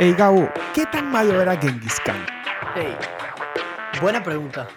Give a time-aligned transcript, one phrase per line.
[0.00, 2.24] Ey, Gabo, ¿qué tan malo era Genghis Khan?
[2.76, 2.94] Hey,
[4.00, 4.68] buena pregunta.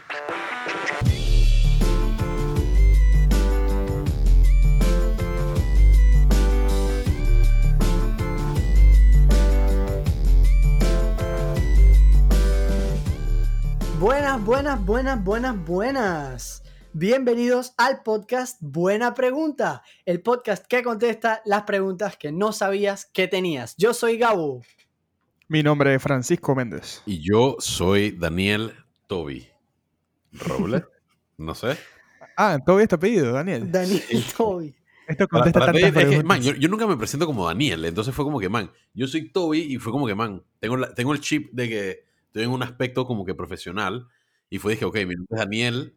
[14.00, 16.64] Buenas, buenas, buenas, buenas, buenas.
[16.94, 23.28] Bienvenidos al podcast Buena Pregunta, el podcast que contesta las preguntas que no sabías que
[23.28, 23.76] tenías.
[23.78, 24.64] Yo soy Gabo.
[25.52, 27.02] Mi nombre es Francisco Méndez.
[27.06, 28.72] Y yo soy Daniel
[29.08, 29.50] Toby.
[30.32, 30.86] ¿Roble?
[31.38, 31.76] No sé.
[32.38, 33.70] Ah, Toby está pedido, Daniel.
[33.70, 34.02] Daniel
[34.38, 34.74] Toby.
[35.08, 36.24] Esto Para- contesta para tantas mí es que, preguntas.
[36.24, 39.28] man, yo, yo nunca me presento como Daniel, entonces fue como que, man, yo soy
[39.30, 42.52] Toby y fue como que, man, tengo, la- tengo el chip de que estoy en
[42.52, 44.08] un aspecto como que profesional
[44.50, 45.96] y fue dije, ok, mi nombre es Daniel.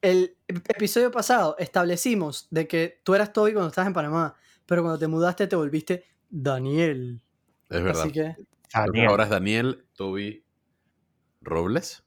[0.00, 0.36] El
[0.68, 5.08] episodio pasado establecimos de que tú eras Toby cuando estabas en Panamá, pero cuando te
[5.08, 7.20] mudaste te volviste Daniel.
[7.68, 8.02] Es verdad.
[8.04, 8.36] Así que,
[8.84, 9.06] Daniel.
[9.08, 10.44] ahora es Daniel Toby
[11.40, 12.02] Robles.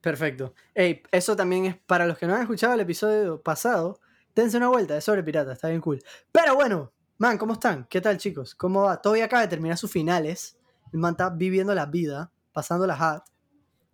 [0.00, 0.54] perfecto.
[0.74, 4.00] Ey, eso también es para los que no han escuchado el episodio pasado.
[4.34, 6.02] Dense una vuelta, es sobre pirata, está bien cool.
[6.30, 7.86] Pero bueno, man, ¿cómo están?
[7.88, 8.54] ¿Qué tal, chicos?
[8.54, 9.00] ¿Cómo va?
[9.00, 10.58] Toby acaba de terminar sus finales.
[10.92, 13.22] El man está viviendo la vida, pasando la hat.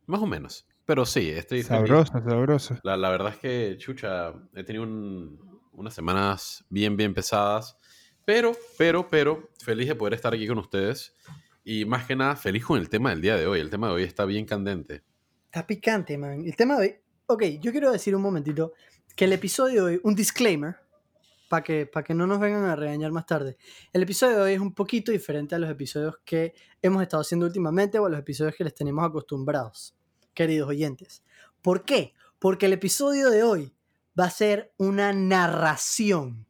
[0.06, 0.66] Más o menos.
[0.84, 1.88] Pero sí, estoy feliz.
[1.88, 2.76] Sabroso, sabroso.
[2.82, 7.78] La, la verdad es que, chucha, he tenido un- unas semanas bien, bien pesadas.
[8.24, 11.14] Pero, pero, pero, feliz de poder estar aquí con ustedes.
[11.64, 13.60] Y más que nada, feliz con el tema del día de hoy.
[13.60, 15.02] El tema de hoy está bien candente.
[15.46, 16.44] Está picante, man.
[16.44, 16.96] El tema de hoy.
[17.26, 18.72] Ok, yo quiero decir un momentito
[19.14, 20.76] que el episodio de hoy, un disclaimer,
[21.48, 23.58] para que, que no nos vengan a regañar más tarde.
[23.92, 27.44] El episodio de hoy es un poquito diferente a los episodios que hemos estado haciendo
[27.44, 29.94] últimamente o a los episodios que les tenemos acostumbrados,
[30.32, 31.22] queridos oyentes.
[31.60, 32.14] ¿Por qué?
[32.38, 33.74] Porque el episodio de hoy
[34.18, 36.46] va a ser una narración.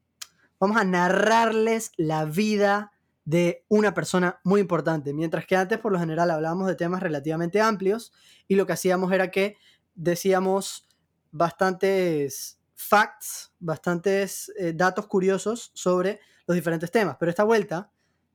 [0.61, 2.92] Vamos a narrarles la vida
[3.25, 7.61] de una persona muy importante, mientras que antes por lo general hablábamos de temas relativamente
[7.61, 8.13] amplios
[8.49, 9.57] y lo que hacíamos era que
[9.95, 10.89] decíamos
[11.31, 17.93] bastantes facts, bastantes eh, datos curiosos sobre los diferentes temas, pero esta vuelta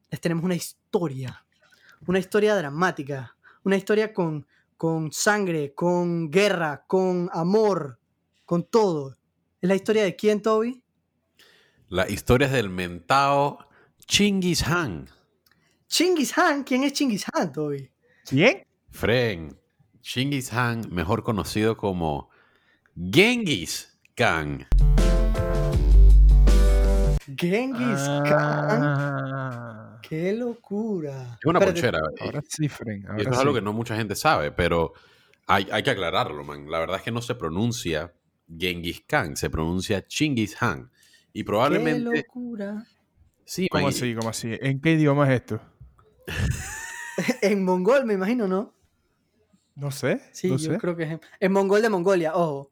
[0.10, 1.46] les tenemos una historia,
[2.06, 8.00] una historia dramática, una historia con, con sangre, con guerra, con amor,
[8.46, 9.18] con todo.
[9.60, 10.82] ¿Es la historia de quién, Toby?
[11.90, 13.67] La historia es del mentao
[14.08, 15.10] Chingis Han.
[15.88, 16.64] Chingis Han.
[16.64, 17.90] ¿Quién es Chingis Han, Toby?
[18.26, 18.64] ¿Quién?
[18.90, 19.60] Fren.
[20.02, 22.30] Chingis Han, mejor conocido como
[22.96, 24.66] Genghis Khan.
[27.36, 28.82] Genghis Khan.
[28.82, 31.38] Ah, ¡Qué locura!
[31.40, 32.00] Es una Espérate, ponchera.
[32.22, 33.06] ahora sí, Fren.
[33.08, 34.94] Ahora esto es algo que no mucha gente sabe, pero
[35.48, 36.72] hay, hay que aclararlo, man.
[36.72, 38.14] La verdad es que no se pronuncia
[38.48, 40.90] Genghis Khan, se pronuncia Chingis Han.
[41.34, 42.00] Y ¡Qué probablemente...
[42.24, 42.86] locura!
[43.50, 44.14] Sí, ¿Cómo así?
[44.14, 44.58] ¿Cómo así?
[44.62, 45.62] ¿En qué idioma es esto?
[47.42, 48.74] en mongol, me imagino, ¿no?
[49.76, 50.22] No sé.
[50.34, 50.78] Sí, no yo sé.
[50.78, 52.72] creo que es en, en mongol de Mongolia, ojo.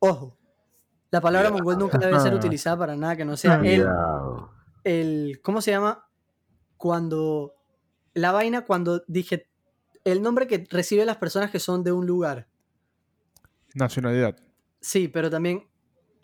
[0.00, 0.36] Ojo.
[1.12, 2.36] La palabra mongol nunca debe ser Ah.
[2.36, 4.50] utilizada para nada que no sea el, Cuidado.
[4.82, 5.40] el.
[5.42, 6.08] ¿Cómo se llama?
[6.76, 7.54] Cuando.
[8.12, 9.48] La vaina, cuando dije.
[10.02, 12.48] El nombre que recibe las personas que son de un lugar.
[13.74, 14.36] Nacionalidad.
[14.80, 15.66] Sí, pero también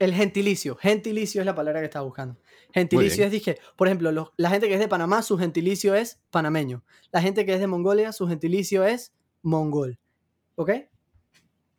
[0.04, 0.76] el gentilicio.
[0.76, 2.36] Gentilicio es la palabra que estaba buscando.
[2.72, 6.20] Gentilicio es, dije, por ejemplo, los- la gente que es de Panamá, su gentilicio es
[6.30, 6.84] panameño.
[7.12, 9.12] La gente que es de Mongolia, su gentilicio es
[9.42, 9.98] mongol.
[10.54, 10.70] ¿Ok?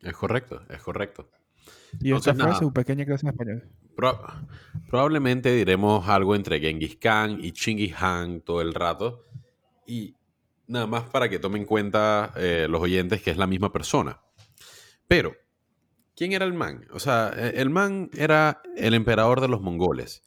[0.00, 1.30] Es correcto, es correcto.
[2.00, 2.58] Y esta Entonces, fue nada.
[2.58, 3.68] su pequeña clase en español.
[3.96, 4.20] Pro-
[4.88, 9.22] probablemente diremos algo entre Genghis Khan y Chingis Han todo el rato.
[9.86, 10.14] Y
[10.66, 14.20] nada más para que tomen en cuenta eh, los oyentes que es la misma persona.
[15.06, 15.34] Pero,
[16.16, 16.86] ¿quién era el man?
[16.92, 20.22] O sea, eh, el man era el emperador de los mongoles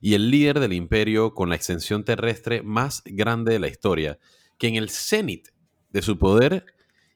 [0.00, 4.18] y el líder del imperio con la extensión terrestre más grande de la historia,
[4.58, 5.48] que en el cenit
[5.90, 6.64] de su poder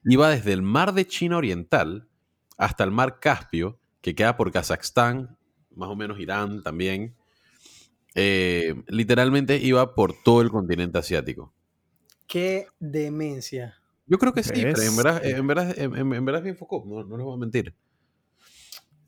[0.03, 2.07] iba desde el mar de China Oriental
[2.57, 5.37] hasta el mar Caspio, que queda por Kazajstán,
[5.75, 7.15] más o menos Irán también.
[8.15, 11.53] Eh, literalmente iba por todo el continente asiático.
[12.27, 13.75] Qué demencia.
[14.07, 16.57] Yo creo que sí, pero en verdad, en verdad, en, en- en verdad es bien
[16.57, 17.75] foco, no, no les voy a mentir.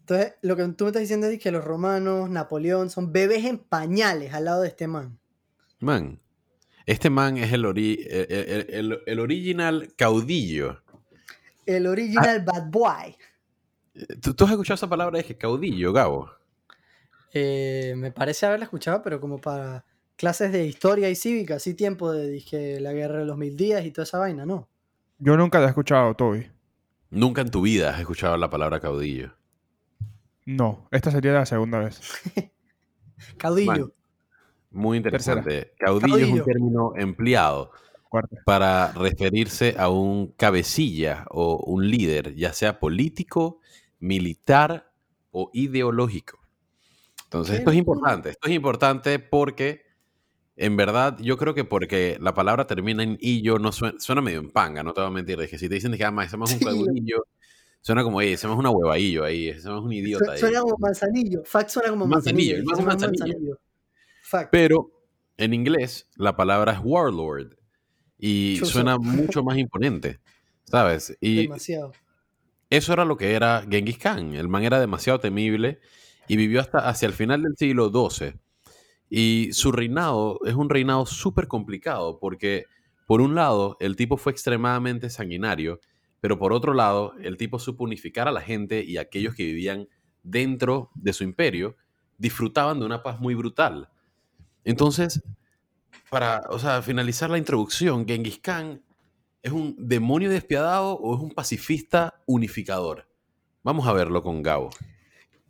[0.09, 3.57] Entonces, lo que tú me estás diciendo es que los romanos, Napoleón, son bebés en
[3.57, 5.19] pañales al lado de este man.
[5.79, 6.21] Man,
[6.85, 10.81] este man es el, ori- el, el- el- el original caudillo.
[11.65, 13.17] El original bad boy.
[14.21, 15.19] ¿Tú, tú has escuchado esa palabra?
[15.19, 16.31] Es que caudillo, Gabo.
[17.33, 19.83] Eh, me parece haberla escuchado, pero como para
[20.15, 23.83] clases de historia y cívica, así tiempo de dije, la guerra de los mil días
[23.85, 24.69] y toda esa vaina, ¿no?
[25.19, 26.49] Yo nunca la he escuchado, Toby.
[27.09, 29.33] Nunca en tu vida has escuchado la palabra caudillo.
[30.47, 31.99] No, esta sería la segunda vez.
[33.37, 33.91] Caudillo.
[34.71, 35.49] Muy interesante.
[35.49, 35.75] Tercera.
[35.77, 36.41] Caudillo, es Caudillo.
[36.41, 37.71] un término empleado
[38.09, 38.37] Fuerte.
[38.45, 43.59] para referirse a un cabecilla o un líder, ya sea político,
[43.99, 44.89] militar
[45.31, 46.39] o ideológico.
[47.25, 48.29] Entonces, esto es importante.
[48.29, 49.81] Esto es importante porque,
[50.55, 54.39] en verdad, yo creo que porque la palabra termina en illo, no suena, suena medio
[54.39, 55.41] en panga, no te voy a mentir.
[55.41, 56.65] Es que si te dicen que ah, ese más un Sí.
[57.87, 60.39] Suena como, oye, ese más una huevadillo ahí, ese más un idiota ahí.
[60.39, 61.41] Suena como manzanillo.
[61.45, 63.61] Fact suena como Manzanillo, manzanillo.
[64.23, 64.49] Fact.
[64.51, 64.91] Pero
[65.37, 67.53] en inglés la palabra es warlord
[68.19, 70.19] y suena mucho más imponente,
[70.65, 71.17] ¿sabes?
[71.21, 71.93] Y Demasiado.
[72.69, 74.35] eso era lo que era Genghis Khan.
[74.35, 75.79] El man era demasiado temible
[76.27, 78.33] y vivió hasta hacia el final del siglo XII.
[79.09, 82.65] Y su reinado es un reinado súper complicado porque,
[83.05, 85.79] por un lado, el tipo fue extremadamente sanguinario,
[86.19, 89.87] pero por otro lado, el tipo supo unificar a la gente y aquellos que vivían
[90.23, 91.75] dentro de su imperio
[92.17, 93.89] disfrutaban de una paz muy brutal.
[94.63, 95.21] Entonces,
[96.09, 98.81] para o sea, finalizar la introducción, Genghis Khan
[99.43, 103.07] ¿Es un demonio despiadado o es un pacifista unificador?
[103.63, 104.71] Vamos a verlo con Gabo.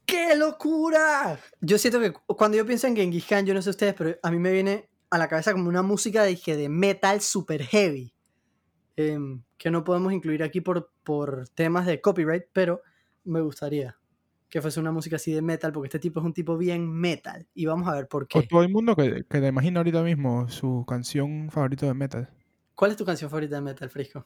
[0.06, 1.40] ¡Qué locura!
[1.62, 4.16] Yo siento que cu- cuando yo pienso en Genghis Khan, yo no sé ustedes, pero
[4.22, 8.14] a mí me viene a la cabeza como una música de metal super heavy.
[8.97, 12.81] Em, que no podemos incluir aquí por, por temas de copyright, pero
[13.23, 13.97] me gustaría
[14.49, 17.47] que fuese una música así de metal, porque este tipo es un tipo bien metal.
[17.53, 18.47] Y vamos a ver por O qué.
[18.47, 22.29] todo el mundo que, que te imagina ahorita mismo su canción favorita de metal.
[22.75, 24.25] ¿Cuál es tu canción favorita de metal, Frisco?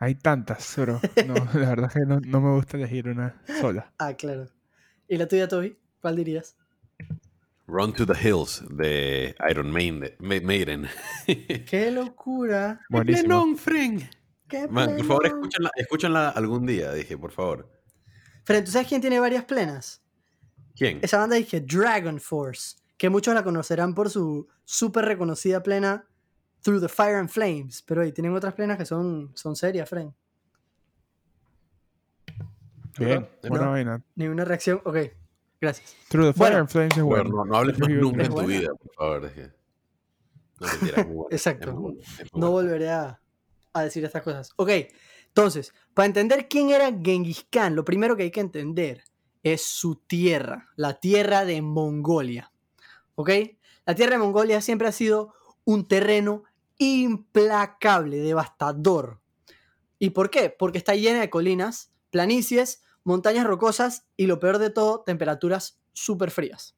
[0.00, 3.92] Hay tantas, pero no, la verdad es que no, no me gusta elegir una sola.
[3.98, 4.46] Ah, claro.
[5.08, 5.78] ¿Y la tuya, Toby?
[6.00, 6.56] ¿Cuál dirías?
[7.68, 10.14] Run to the Hills de Iron Maiden.
[10.20, 10.88] Ma- Maiden.
[11.26, 12.80] ¡Qué locura!
[12.88, 13.28] Buenísimo.
[13.28, 14.10] Plenón, friend.
[14.48, 17.70] ¡Qué Man, por favor, escúchenla, escúchenla algún día, dije, por favor.
[18.44, 20.02] Fren, ¿tú sabes quién tiene varias plenas?
[20.74, 21.00] ¿Quién?
[21.02, 26.06] Esa banda dije Dragon Force, que muchos la conocerán por su súper reconocida plena
[26.62, 30.14] Through the Fire and Flames, pero ahí tienen otras plenas que son, son serias, Fren.
[32.98, 34.02] Bien, ¿Es buena vaina.
[34.14, 34.96] Ni una reacción, ok,
[35.60, 35.94] gracias.
[36.08, 36.58] True the Fire Bueno.
[36.60, 37.36] and Flames es Bueno, bueno.
[37.36, 38.48] no, no hables Es más nunca en tu buena.
[38.48, 39.32] vida, por favor.
[40.60, 41.68] No, mentira, Exacto.
[41.68, 43.20] es muy buena, es muy No volveré a,
[43.72, 44.50] a decir estas cosas.
[44.56, 44.70] Ok,
[45.28, 49.04] entonces, para entender quién era Genghis Khan, lo primero que hay que entender
[49.42, 52.50] es su tierra, la tierra de Mongolia.
[53.14, 53.30] ¿Ok?
[53.86, 55.32] La tierra de Mongolia siempre ha sido
[55.64, 56.42] un terreno
[56.78, 59.20] implacable, devastador.
[59.98, 60.50] ¿Y por qué?
[60.50, 66.30] Porque está llena de colinas, planicies, montañas rocosas y lo peor de todo, temperaturas súper
[66.30, 66.76] frías.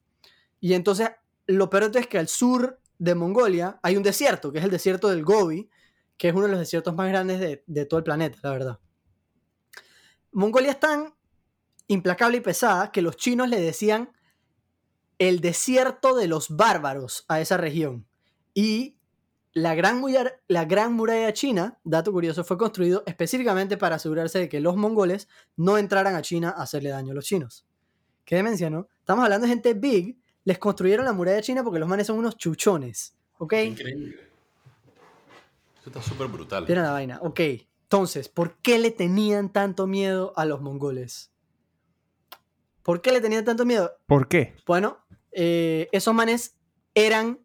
[0.61, 1.11] Y entonces,
[1.47, 4.65] lo peor de todo es que al sur de Mongolia hay un desierto, que es
[4.65, 5.69] el desierto del Gobi,
[6.17, 8.79] que es uno de los desiertos más grandes de, de todo el planeta, la verdad.
[10.31, 11.15] Mongolia es tan
[11.89, 14.13] implacable y pesada que los chinos le decían
[15.19, 18.07] el desierto de los bárbaros a esa región.
[18.55, 19.00] Y
[19.53, 24.49] la gran, muralla, la gran muralla china, dato curioso, fue construido específicamente para asegurarse de
[24.49, 27.67] que los mongoles no entraran a China a hacerle daño a los chinos.
[28.25, 28.89] Qué demencia, ¿no?
[29.01, 32.37] Estamos hablando de gente big, les construyeron la muralla china porque los manes son unos
[32.37, 33.55] chuchones, ¿ok?
[33.65, 34.17] Increíble.
[35.81, 36.65] Eso está súper brutal.
[36.69, 37.41] Mira la vaina, ok.
[37.83, 41.33] Entonces, ¿por qué le tenían tanto miedo a los mongoles?
[42.83, 43.93] ¿Por qué le tenían tanto miedo?
[44.07, 44.55] ¿Por qué?
[44.67, 44.99] Bueno,
[45.33, 46.57] eh, esos manes
[46.95, 47.41] eran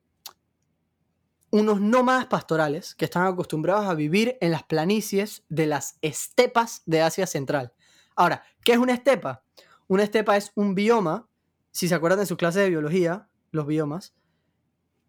[1.56, 7.02] unos nómadas pastorales que estaban acostumbrados a vivir en las planicies de las estepas de
[7.02, 7.72] Asia Central.
[8.14, 9.46] Ahora, ¿qué es una estepa?
[9.88, 11.30] Una estepa es un bioma,
[11.72, 14.14] si se acuerdan de su clase de biología, los biomas,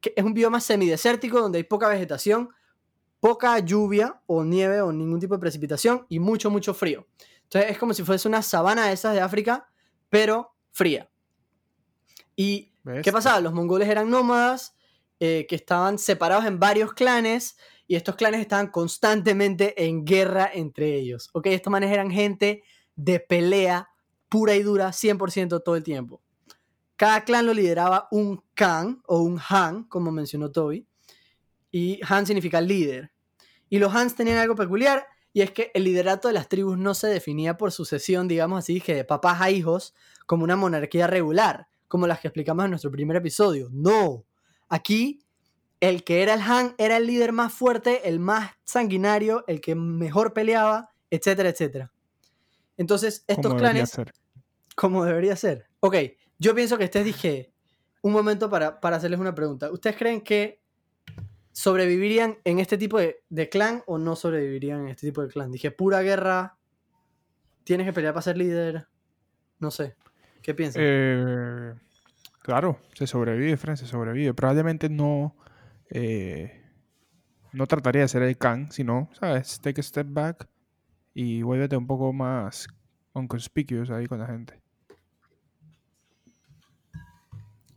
[0.00, 2.50] que es un bioma semidesértico donde hay poca vegetación,
[3.18, 7.08] poca lluvia o nieve o ningún tipo de precipitación y mucho, mucho frío.
[7.42, 9.68] Entonces es como si fuese una sabana de esas de África,
[10.10, 11.10] pero fría.
[12.36, 13.02] ¿Y ¿Ves?
[13.02, 13.40] qué pasaba?
[13.40, 14.75] Los mongoles eran nómadas
[15.20, 17.56] eh, que estaban separados en varios clanes
[17.86, 21.30] y estos clanes estaban constantemente en guerra entre ellos.
[21.32, 21.46] ¿Ok?
[21.46, 22.62] Estos manes eran gente
[22.96, 23.88] de pelea
[24.28, 26.22] pura y dura 100% todo el tiempo.
[26.96, 30.86] Cada clan lo lideraba un Khan o un Han, como mencionó Toby.
[31.70, 33.12] Y Han significa líder.
[33.68, 36.94] Y los Hans tenían algo peculiar y es que el liderato de las tribus no
[36.94, 39.94] se definía por sucesión, digamos así, que de papás a hijos,
[40.24, 43.68] como una monarquía regular, como las que explicamos en nuestro primer episodio.
[43.70, 44.25] No.
[44.68, 45.22] Aquí,
[45.80, 49.74] el que era el Han era el líder más fuerte, el más sanguinario, el que
[49.74, 51.92] mejor peleaba, etcétera, etcétera.
[52.76, 54.12] Entonces, estos Como clanes ser.
[54.74, 55.68] como debería ser.
[55.80, 55.96] Ok,
[56.38, 57.52] yo pienso que ustedes dije
[58.02, 59.70] un momento para, para hacerles una pregunta.
[59.70, 60.60] ¿Ustedes creen que
[61.52, 65.50] sobrevivirían en este tipo de, de clan o no sobrevivirían en este tipo de clan?
[65.52, 66.58] Dije, pura guerra,
[67.64, 68.86] tienes que pelear para ser líder,
[69.58, 69.96] no sé.
[70.42, 70.82] ¿Qué piensan?
[70.84, 71.74] Eh,
[72.46, 74.32] claro, se sobrevive, Fran, se sobrevive.
[74.32, 75.34] Probablemente no,
[75.90, 76.62] eh,
[77.52, 79.60] no trataría de ser el Kang, sino, ¿sabes?
[79.60, 80.48] Take a step back
[81.12, 82.68] y vuélvete un poco más
[83.12, 84.62] conspicuous ahí con la gente.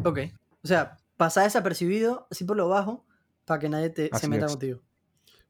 [0.03, 0.19] Ok.
[0.63, 3.07] O sea, pasa desapercibido, así por lo bajo,
[3.45, 4.51] para que nadie te, se meta es.
[4.51, 4.81] contigo.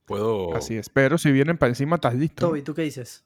[0.06, 0.56] Puedo.
[0.56, 0.88] Así es.
[0.90, 2.48] Pero si vienen para encima, estás listo.
[2.48, 3.26] Toby, ¿tú qué dices?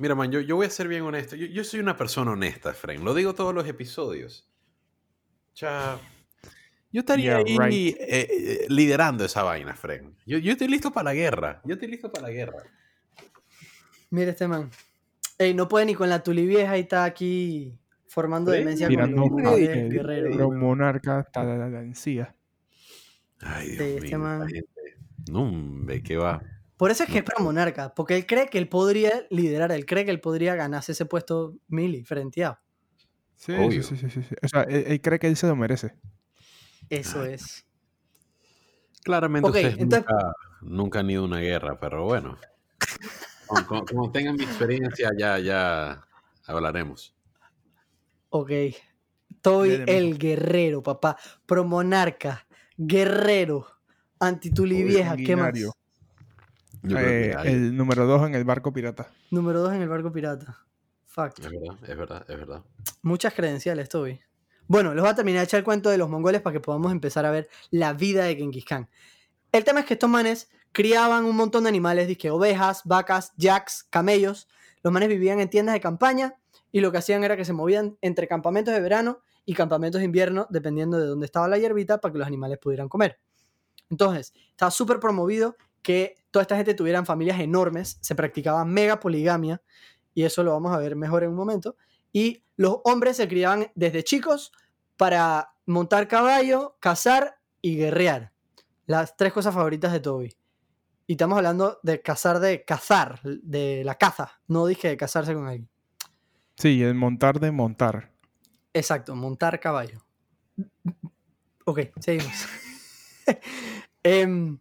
[0.00, 1.36] Mira, man, yo, yo voy a ser bien honesto.
[1.36, 3.04] Yo, yo soy una persona honesta, Fren.
[3.04, 4.48] Lo digo todos los episodios.
[5.56, 5.98] Ya.
[6.90, 7.96] Yo estaría Yeah, ahí right.
[8.00, 10.16] eh, eh, liderando esa vaina, Fren.
[10.24, 11.60] Yo, yo estoy listo para la guerra.
[11.66, 12.62] Yo estoy listo para la guerra.
[14.08, 14.70] Mira este man.
[15.36, 17.78] Ey, no puede ni con la tuli vieja y está aquí
[18.08, 19.30] formando demencia con Tirando los
[20.48, 22.34] un monarca está la, la encía.
[23.40, 24.18] Ay, Dios Sí, este mío.
[24.18, 24.42] man.
[24.42, 24.98] esta gente.
[25.30, 26.42] No, hombre, ¿qué va?
[26.80, 29.84] Por eso es que es pro monarca, porque él cree que él podría liderar, él
[29.84, 32.58] cree que él podría ganarse ese puesto mili, frenteado.
[33.36, 33.82] Sí, Obvio.
[33.82, 34.34] sí, sí, sí, sí, sí.
[34.42, 35.94] O sea, él, él cree que él se lo merece.
[36.88, 37.66] Eso es.
[39.04, 40.32] Claramente Ok, ustedes entonces- nunca,
[40.62, 42.38] nunca han ido a una guerra, pero bueno.
[43.68, 46.02] Como, tengan mi experiencia, ya, ya
[46.46, 47.14] hablaremos.
[48.30, 48.48] Ok.
[48.48, 51.18] Dele, el guerrero, papá.
[51.44, 52.46] Pro monarca,
[52.78, 53.66] guerrero,
[54.18, 55.44] antituli Obvio, vieja, ¿qué más?
[55.48, 55.72] sanguinario.
[55.72, 59.10] Yo creo que Eh, el número dos en el barco pirata.
[59.30, 60.58] Número dos en el barco pirata.
[61.04, 61.40] Fact.
[61.40, 62.62] Es verdad, es verdad, es verdad.
[63.02, 64.20] Muchas credenciales, Toby.
[64.66, 66.92] Bueno, les voy a terminar de echar el cuento de los mongoles para que podamos
[66.92, 68.88] empezar a ver la vida de Genghis Khan.
[69.50, 73.84] El tema es que estos manes criaban un montón de animales, disque ovejas, vacas, yaks,
[73.90, 74.48] camellos.
[74.82, 76.36] Los manes vivían en tiendas de campaña
[76.70, 80.04] y lo que hacían era que se movían entre campamentos de verano y campamentos de
[80.04, 83.18] invierno, dependiendo de dónde estaba la hierbita, para que los animales pudieran comer.
[83.90, 89.60] Entonces, estaba súper promovido que toda esta gente tuvieran familias enormes, se practicaba mega poligamia,
[90.14, 91.76] y eso lo vamos a ver mejor en un momento.
[92.12, 94.52] Y los hombres se criaban desde chicos
[94.96, 98.32] para montar caballo, cazar y guerrear.
[98.86, 100.36] Las tres cosas favoritas de Toby.
[101.06, 105.46] Y estamos hablando de cazar de cazar, de la caza, no dije de casarse con
[105.46, 105.68] alguien.
[106.56, 108.12] Sí, el montar de montar.
[108.72, 109.98] Exacto, montar caballo.
[111.64, 112.46] Ok, seguimos.
[114.02, 114.58] Em,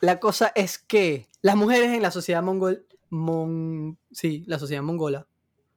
[0.00, 5.26] la cosa es que las mujeres en la sociedad mongol, mon- sí, la sociedad mongola,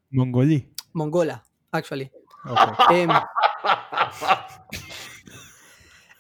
[0.10, 0.72] Mongolí.
[0.94, 2.12] mongola, actually.
[2.46, 2.60] Ok.
[2.92, 3.10] Em,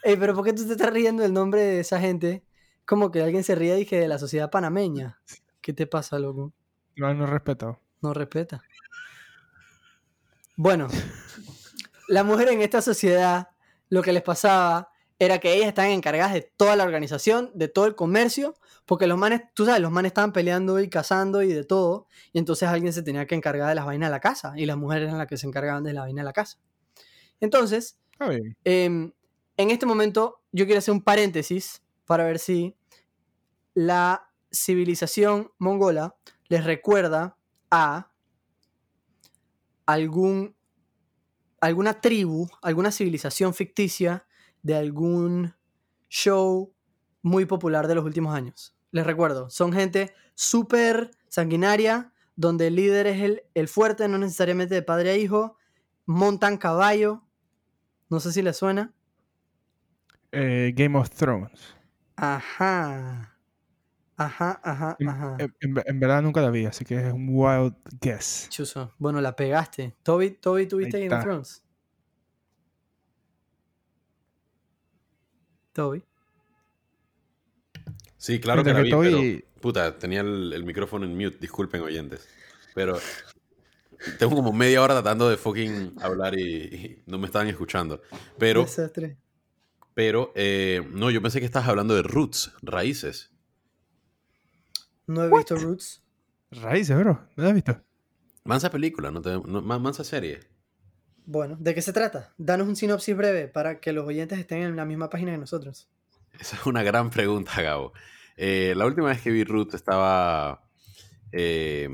[0.03, 2.43] Ey, pero ¿por qué tú te estás riendo del nombre de esa gente?
[2.85, 5.19] Como que alguien se ríe, dije, de la sociedad panameña.
[5.61, 6.51] ¿Qué te pasa, loco?
[6.97, 7.79] No, no respeto.
[8.01, 8.61] No respeta.
[10.57, 10.87] Bueno,
[12.09, 13.47] las mujeres en esta sociedad,
[13.89, 14.91] lo que les pasaba
[15.25, 19.17] era que ellas estaban encargadas de toda la organización, de todo el comercio, porque los
[19.17, 22.93] manes, tú sabes, los manes estaban peleando y cazando y de todo, y entonces alguien
[22.93, 25.27] se tenía que encargar de las vainas de la casa, y las mujeres eran las
[25.27, 26.57] que se encargaban de la vaina de la casa.
[27.39, 27.99] Entonces.
[28.63, 29.11] Em,
[29.57, 32.75] en este momento, yo quiero hacer un paréntesis para ver si
[33.73, 36.15] la civilización mongola
[36.47, 37.37] les recuerda
[37.69, 38.11] a
[39.85, 40.55] algún,
[41.59, 44.25] alguna tribu, alguna civilización ficticia
[44.63, 45.53] de algún
[46.09, 46.73] show
[47.21, 48.75] muy popular de los últimos años.
[48.91, 54.73] Les recuerdo, son gente súper sanguinaria, donde el líder es el, el fuerte, no necesariamente
[54.75, 55.57] de padre a hijo,
[56.05, 57.23] montan caballo,
[58.09, 58.93] no sé si les suena.
[60.31, 61.75] Eh, Game of Thrones.
[62.15, 63.29] Ajá.
[64.15, 65.35] Ajá, ajá, ajá.
[65.39, 68.47] en- en ver- en verdad nunca la vi, así que es un wild guess.
[68.49, 68.93] Chuzo.
[68.99, 69.95] Bueno, la pegaste.
[70.03, 71.23] Toby, Toby ¿tuviste Game of.
[71.23, 71.62] Thrones?
[75.73, 76.03] Toby.
[78.17, 79.49] Sí, claro que la que vi, pero...
[79.59, 82.27] Puta, tenía el, el micrófono en mute, disculpen oyentes.
[82.73, 82.97] Pero
[84.19, 88.01] tengo como media hora tratando de fucking hablar y, y no me estaban escuchando.
[88.37, 89.17] Pero, Desastre.
[89.93, 93.31] pero, eh, no, yo pensé que estabas hablando de roots, raíces.
[95.07, 96.01] No he visto Roots.
[96.51, 97.27] Raíces, bro.
[97.35, 97.81] ¿No la has visto?
[98.45, 100.39] Mansa película, no te, no- mansa serie.
[101.25, 102.33] Bueno, ¿de qué se trata?
[102.37, 105.87] Danos un sinopsis breve para que los oyentes estén en la misma página que nosotros.
[106.39, 107.93] Esa es una gran pregunta, Gabo.
[108.35, 110.67] Eh, la última vez que vi Ruth estaba
[111.31, 111.87] eh,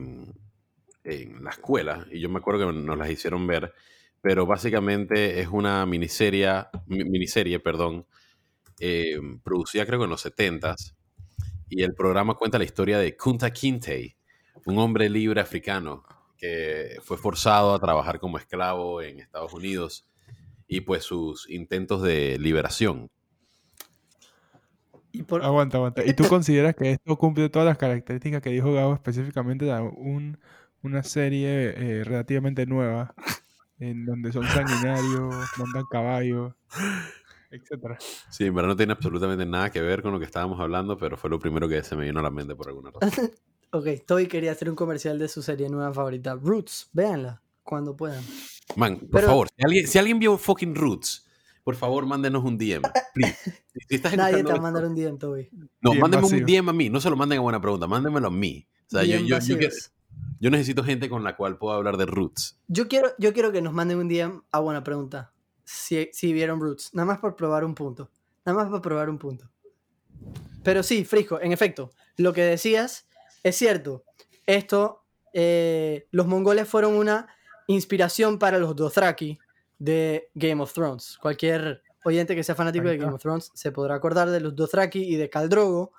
[1.03, 3.73] en la escuela y yo me acuerdo que nos las hicieron ver,
[4.21, 6.49] pero básicamente es una miniserie,
[6.87, 8.05] mi- miniserie perdón,
[8.79, 10.95] eh, producida creo que en los 70s
[11.69, 14.15] y el programa cuenta la historia de Kunta Kinte,
[14.65, 16.03] un hombre libre africano
[16.39, 20.07] que fue forzado a trabajar como esclavo en Estados Unidos
[20.67, 23.09] y pues sus intentos de liberación.
[25.11, 25.43] Y por...
[25.43, 26.05] Aguanta, aguanta.
[26.05, 30.39] ¿Y tú consideras que esto cumple todas las características que dijo Gabo específicamente de un,
[30.81, 33.13] una serie eh, relativamente nueva
[33.79, 36.53] en donde son sanguinarios, montan caballos?
[37.51, 37.97] etcétera.
[38.29, 41.17] Sí, en verdad no tiene absolutamente nada que ver con lo que estábamos hablando, pero
[41.17, 43.31] fue lo primero que se me vino a la mente por alguna razón.
[43.71, 46.89] Ok, Toby quería hacer un comercial de su serie nueva favorita, Roots.
[46.93, 48.23] Véanla cuando puedan.
[48.75, 51.25] Man, por Pero- favor, si alguien, si alguien vio fucking Roots,
[51.63, 52.81] por favor, mándenos un DM.
[53.13, 53.37] Please.
[53.87, 55.49] Si estás Nadie te va a mandar un en Toby.
[55.81, 56.45] No, DM mándenme un.
[56.45, 56.89] DM a mí.
[56.89, 58.67] No se lo manden a buena pregunta, mándenmelo a mí.
[58.87, 59.75] O sea, yo, yo, yo, quiero-
[60.39, 62.59] yo necesito gente con la cual pueda hablar de Roots.
[62.67, 65.31] Yo quiero, yo quiero que nos manden un día a buena pregunta.
[65.63, 66.89] Si, si vieron Roots.
[66.95, 68.09] Nada más por probar un punto.
[68.45, 69.47] Nada más por probar un punto.
[70.63, 73.07] Pero sí, Frisco, en efecto, lo que decías
[73.43, 74.03] es cierto.
[74.45, 77.27] Esto, eh, los mongoles fueron una
[77.67, 79.39] inspiración para los Dothraki
[79.77, 81.17] de Game of Thrones.
[81.21, 82.97] Cualquier oyente que sea fanático de.
[82.97, 85.93] Game of Thrones se podrá acordar de los Dothraki y de Khal Drogo.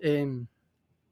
[0.00, 0.46] Em,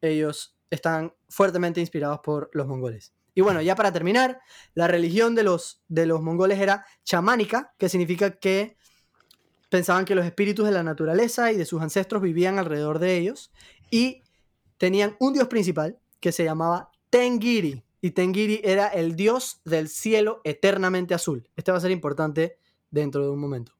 [0.00, 3.12] ellos están fuertemente inspirados por los mongoles.
[3.34, 4.40] Y bueno, ya para terminar,
[4.74, 8.76] la religión de los, de los mongoles era chamánica, que significa que
[9.68, 13.52] pensaban que los espíritus de la naturaleza y de sus ancestros vivían alrededor de ellos
[13.90, 14.22] y
[14.78, 17.82] tenían un dios principal que se llamaba Tengiri.
[18.00, 21.48] Y Tengiri era el dios del cielo eternamente azul.
[21.56, 22.58] Este va a ser importante
[22.90, 23.72] dentro de un momento.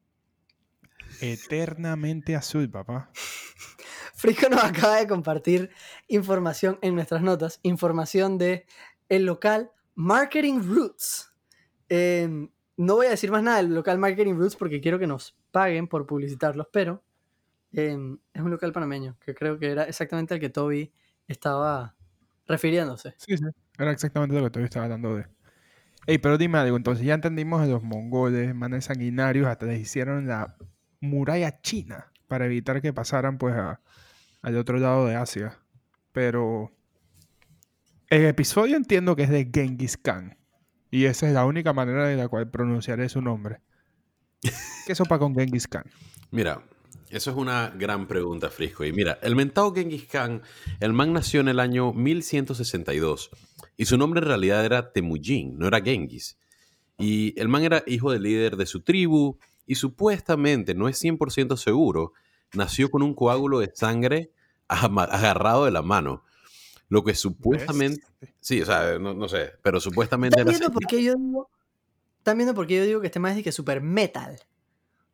[1.20, 3.10] Eternamente azul, papá.
[4.14, 5.70] Frisco nos acaba de compartir
[6.08, 8.66] información en nuestras notas, información de
[9.08, 11.32] el local Marketing Roots.
[11.88, 15.36] Eh, no voy a decir más nada del local Marketing Roots porque quiero que nos
[15.50, 17.02] paguen por publicitarlos, pero
[17.76, 17.98] eh,
[18.32, 20.92] es un local panameño que creo que era exactamente al que Toby
[21.28, 21.94] estaba
[22.46, 23.14] refiriéndose.
[23.18, 23.44] Sí, sí.
[23.78, 25.26] Era exactamente lo que tú estabas hablando de.
[26.06, 30.26] Ey, pero dime algo, entonces ya entendimos de los mongoles, manes sanguinarios, hasta les hicieron
[30.26, 30.56] la
[31.00, 33.80] muralla china para evitar que pasaran pues a-
[34.42, 35.58] al otro lado de Asia.
[36.12, 36.72] Pero
[38.08, 40.36] el episodio entiendo que es de Genghis Khan.
[40.90, 43.60] Y esa es la única manera de la cual pronunciaré su nombre.
[44.86, 45.84] ¿Qué sopa con Genghis Khan?
[46.30, 46.62] Mira,
[47.10, 48.84] eso es una gran pregunta, Frisco.
[48.84, 50.42] Y mira, el mentado Genghis Khan,
[50.80, 53.30] el man nació en el año 1162
[53.76, 56.38] y su nombre en realidad era Temujin, no era Genghis.
[56.98, 61.56] Y el man era hijo del líder de su tribu y supuestamente, no es 100%
[61.56, 62.12] seguro,
[62.54, 64.32] nació con un coágulo de sangre
[64.68, 66.24] agarrado de la mano.
[66.88, 68.06] Lo que supuestamente,
[68.40, 71.50] sí, o sea, no, no sé, pero supuestamente ¿Están era viendo por qué yo digo?
[72.18, 74.40] ¿Están viendo por qué yo digo que este man es de que super metal?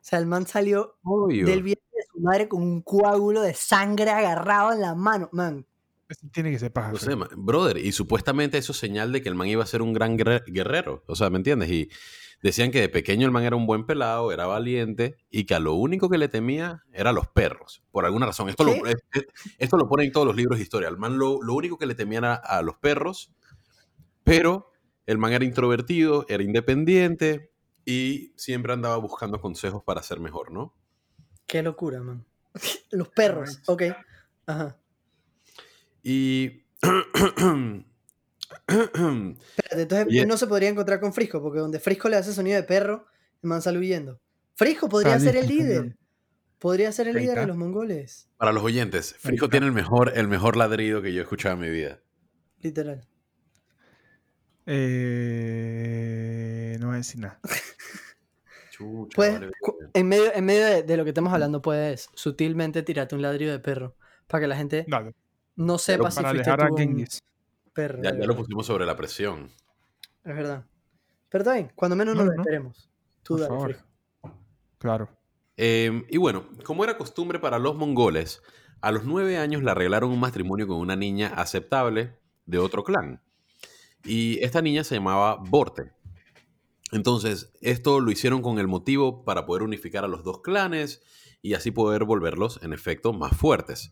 [0.03, 1.45] O sea, el man salió obvio.
[1.45, 5.29] del vientre de su madre con un coágulo de sangre agarrado en la mano.
[5.31, 5.65] Man,
[6.09, 6.91] Eso Tiene que ser paja.
[6.91, 9.81] No sé, brother, y supuestamente eso es señal de que el man iba a ser
[9.81, 11.71] un gran guerre- guerrero, o sea, ¿me entiendes?
[11.71, 11.89] Y
[12.41, 15.61] decían que de pequeño el man era un buen pelado, era valiente, y que a
[15.61, 18.49] lo único que le temía era los perros, por alguna razón.
[18.49, 18.73] Esto, lo,
[19.57, 20.89] esto lo ponen en todos los libros de historia.
[20.89, 23.31] El man lo, lo único que le temía era a los perros,
[24.25, 24.69] pero
[25.05, 27.52] el man era introvertido, era independiente,
[27.85, 30.73] y siempre andaba buscando consejos para ser mejor, ¿no?
[31.53, 32.25] qué locura, man.
[32.91, 33.83] Los perros, ok.
[34.47, 34.75] Ajá.
[36.01, 36.65] Y...
[38.67, 42.63] Espérate, entonces no se podría encontrar con Frisco, porque donde Frisco le hace sonido de
[42.63, 43.05] perro,
[43.41, 44.19] el man sale huyendo.
[44.55, 45.95] Frisco podría ser el líder.
[46.59, 48.29] Podría ser el líder de los mongoles.
[48.37, 51.61] Para los oyentes, Frisco tiene el mejor, el mejor ladrido que yo he escuchado en
[51.61, 51.99] mi vida.
[52.61, 53.07] Literal.
[54.65, 57.39] Eh, no voy a decir nada.
[58.71, 59.51] Chucha, Puedes, vale,
[59.93, 63.51] en medio, en medio de, de lo que estamos hablando, puedes sutilmente tirarte un ladrillo
[63.51, 63.95] de perro.
[64.27, 65.13] Para que la gente Dale.
[65.55, 67.05] no sepa si fuiste tú un
[67.73, 68.01] perro.
[68.01, 69.49] Ya, lo pusimos sobre la presión.
[70.23, 70.65] Es verdad.
[71.29, 72.41] Pero está bien, cuando menos No, nos lo no.
[72.41, 72.89] esperemos.
[73.21, 73.73] Tú Por dale, favor.
[73.73, 73.87] Frisco.
[74.79, 75.09] Claro.
[75.57, 78.41] Eh, y bueno, como era costumbre para los mongoles,
[78.81, 83.21] a los nueve años le arreglaron un matrimonio con una niña aceptable de otro clan.
[84.03, 85.91] Y esta niña se llamaba Borte.
[86.93, 91.01] Entonces, esto lo hicieron con el motivo para poder unificar a los dos clanes
[91.41, 93.91] y así poder volverlos, en efecto, más fuertes.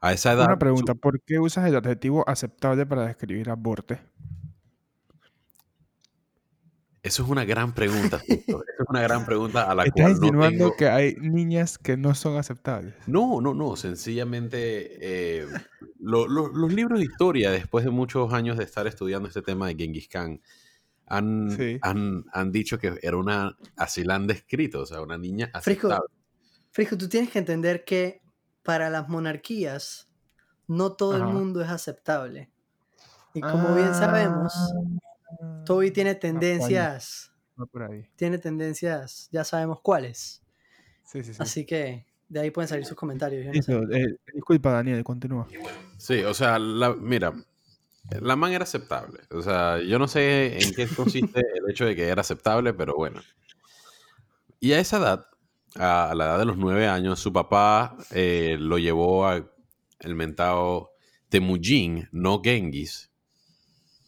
[0.00, 0.46] A esa edad...
[0.46, 4.00] Una pregunta, ¿por qué usas el adjetivo aceptable para describir aborte?
[7.02, 8.22] Eso es una gran pregunta.
[8.28, 11.78] Eso es una gran pregunta a la Estás cual no insinuando tengo- que hay niñas
[11.78, 12.94] que no son aceptables.
[13.08, 13.74] No, no, no.
[13.76, 14.98] Sencillamente,
[15.40, 15.46] eh,
[15.98, 19.66] lo- lo- los libros de historia, después de muchos años de estar estudiando este tema
[19.66, 20.40] de Genghis Khan,
[21.16, 21.78] han, Sí.
[21.82, 25.88] han, han dicho que era una, así la han descrito, o sea, una niña Frisco,
[25.88, 26.14] aceptable.
[26.70, 28.22] Frisco, tú tienes que entender que
[28.62, 30.08] para las monarquías
[30.66, 31.32] no todo el Ajá.
[31.32, 32.50] mundo es aceptable.
[33.34, 34.52] Y como bien sabemos,
[35.40, 38.06] Ah, Toby tiene por ahí, tendencias, va por ahí.
[38.16, 40.42] tiene tendencias, ya sabemos cuáles.
[41.04, 41.38] Sí, sí, sí.
[41.42, 43.44] Así que de ahí pueden salir sus comentarios.
[43.44, 43.98] yo no sé.
[43.98, 45.46] Eh, disculpa, Daniel, continúa.
[45.98, 47.32] Sí, o sea, la- mira,
[48.20, 49.20] la man era aceptable.
[49.30, 52.94] O sea, yo no sé en qué consiste el hecho de que era aceptable, pero
[52.96, 53.22] bueno.
[54.60, 55.26] Y a esa edad,
[55.76, 59.44] a, la edad de los nueve años, su papá eh, lo llevó a
[60.00, 60.92] el mentado
[61.28, 63.10] Temujin, no Genghis.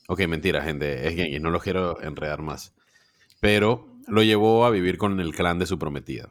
[0.09, 2.75] Ok, mentira, gente, es Genghis, no lo quiero enredar más.
[3.41, 6.29] Pero lo llevó a vivir con el clan de su prometida.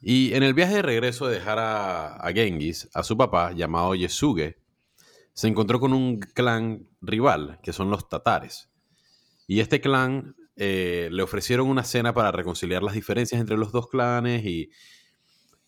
[0.00, 3.94] Y en el viaje de regreso de dejar a, a Genghis, a su papá, llamado
[3.94, 4.58] Yesuge,
[5.36, 8.70] se encontró con un clan rival, que son los tatares.
[9.46, 13.88] Y este clan eh, le ofrecieron una cena para reconciliar las diferencias entre los dos
[13.88, 14.70] clanes y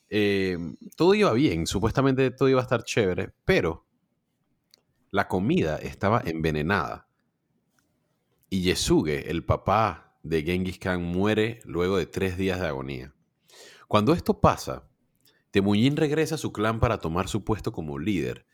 [0.08, 0.56] eh,
[0.96, 3.86] todo iba bien, supuestamente todo iba a estar chévere, pero
[5.10, 7.06] la comida estaba envenenada.
[8.48, 13.14] Y Yesuge, el papá de Genghis Khan, muere luego de tres días de agonía.
[13.86, 14.88] Cuando esto pasa,
[15.50, 18.47] Temujin regresa a su clan para tomar su puesto como líder,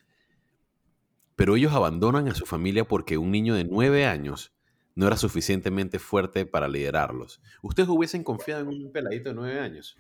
[1.36, 4.52] pero ellos abandonan a su familia porque un niño de nueve años
[4.94, 7.40] no era suficientemente fuerte para liderarlos.
[7.62, 9.96] ¿Ustedes hubiesen confiado en un peladito de nueve años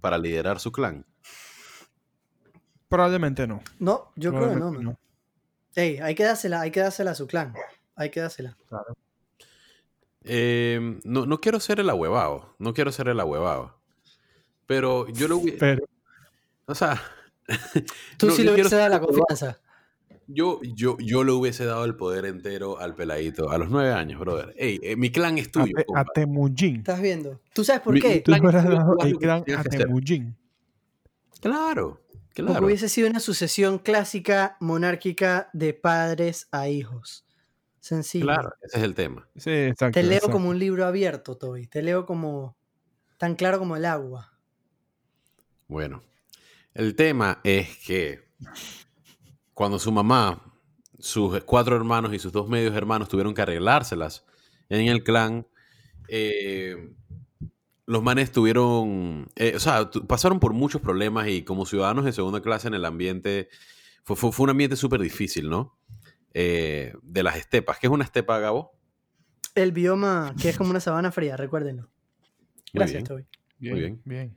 [0.00, 1.04] para liderar su clan?
[2.88, 3.62] Probablemente no.
[3.78, 4.98] No, yo creo que no, man.
[5.74, 7.52] Ey, hay que dársela, hay que dársela a su clan.
[7.96, 8.56] Hay que dársela.
[10.22, 13.78] Eh, no, no quiero ser el ahuevado, no quiero ser el ahuevado.
[14.66, 15.58] Pero yo lo hubiese...
[15.58, 15.84] Pero
[16.66, 17.02] O sea...
[18.18, 19.60] Tú no, sí hubieses ser dado la confianza.
[20.28, 24.18] Yo, yo, yo le hubiese dado el poder entero al peladito a los nueve años,
[24.18, 24.52] brother.
[24.56, 25.74] Ey, eh, mi clan es tuyo.
[25.94, 26.04] A.
[26.04, 26.76] Temujin.
[26.78, 27.40] ¿Estás viendo?
[27.52, 28.20] ¿Tú sabes por Mi- qué?
[28.20, 28.40] Tú haz
[29.04, 29.62] el clan a.
[29.62, 30.36] Temujin.
[31.40, 32.66] Claro, Porque claro.
[32.66, 37.24] hubiese sido una sucesión clásica monárquica de padres a hijos.
[37.78, 38.24] Sencillo.
[38.24, 39.28] Claro, ese es el tema.
[39.36, 39.94] Sí, exacto.
[40.00, 40.32] Te leo exacto.
[40.32, 41.68] como un libro abierto, Toby.
[41.68, 42.56] Te leo como
[43.16, 44.32] tan claro como el agua.
[45.68, 46.02] Bueno,
[46.74, 48.26] el tema es que
[49.56, 50.52] cuando su mamá,
[50.98, 54.26] sus cuatro hermanos y sus dos medios hermanos tuvieron que arreglárselas
[54.68, 55.46] en el clan,
[56.08, 56.92] eh,
[57.86, 62.42] los manes tuvieron, eh, o sea, pasaron por muchos problemas y como ciudadanos de segunda
[62.42, 63.48] clase en el ambiente,
[64.04, 65.78] fue, fue- fue un ambiente súper difícil, ¿no?
[66.34, 67.78] Eh, de las estepas.
[67.78, 68.72] ¿Qué es una estepa, Gabo?
[69.54, 71.84] El bioma que es como una sabana fría, recuérdenlo.
[71.84, 71.88] Muy
[72.74, 73.06] Gracias, bien.
[73.06, 73.26] Toby.
[73.58, 74.02] Bien, bien.
[74.04, 74.36] bien.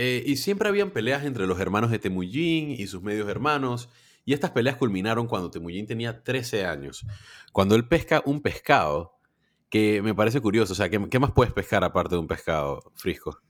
[0.00, 3.88] Eh, y siempre habían peleas entre los hermanos de Temujin y sus medios hermanos,
[4.24, 7.04] y estas peleas culminaron cuando Temujin tenía 13 años,
[7.50, 9.18] cuando él pesca un pescado,
[9.68, 12.92] que me parece curioso, o sea, ¿qué, qué más puedes pescar aparte de un pescado,
[12.94, 13.40] Frisco?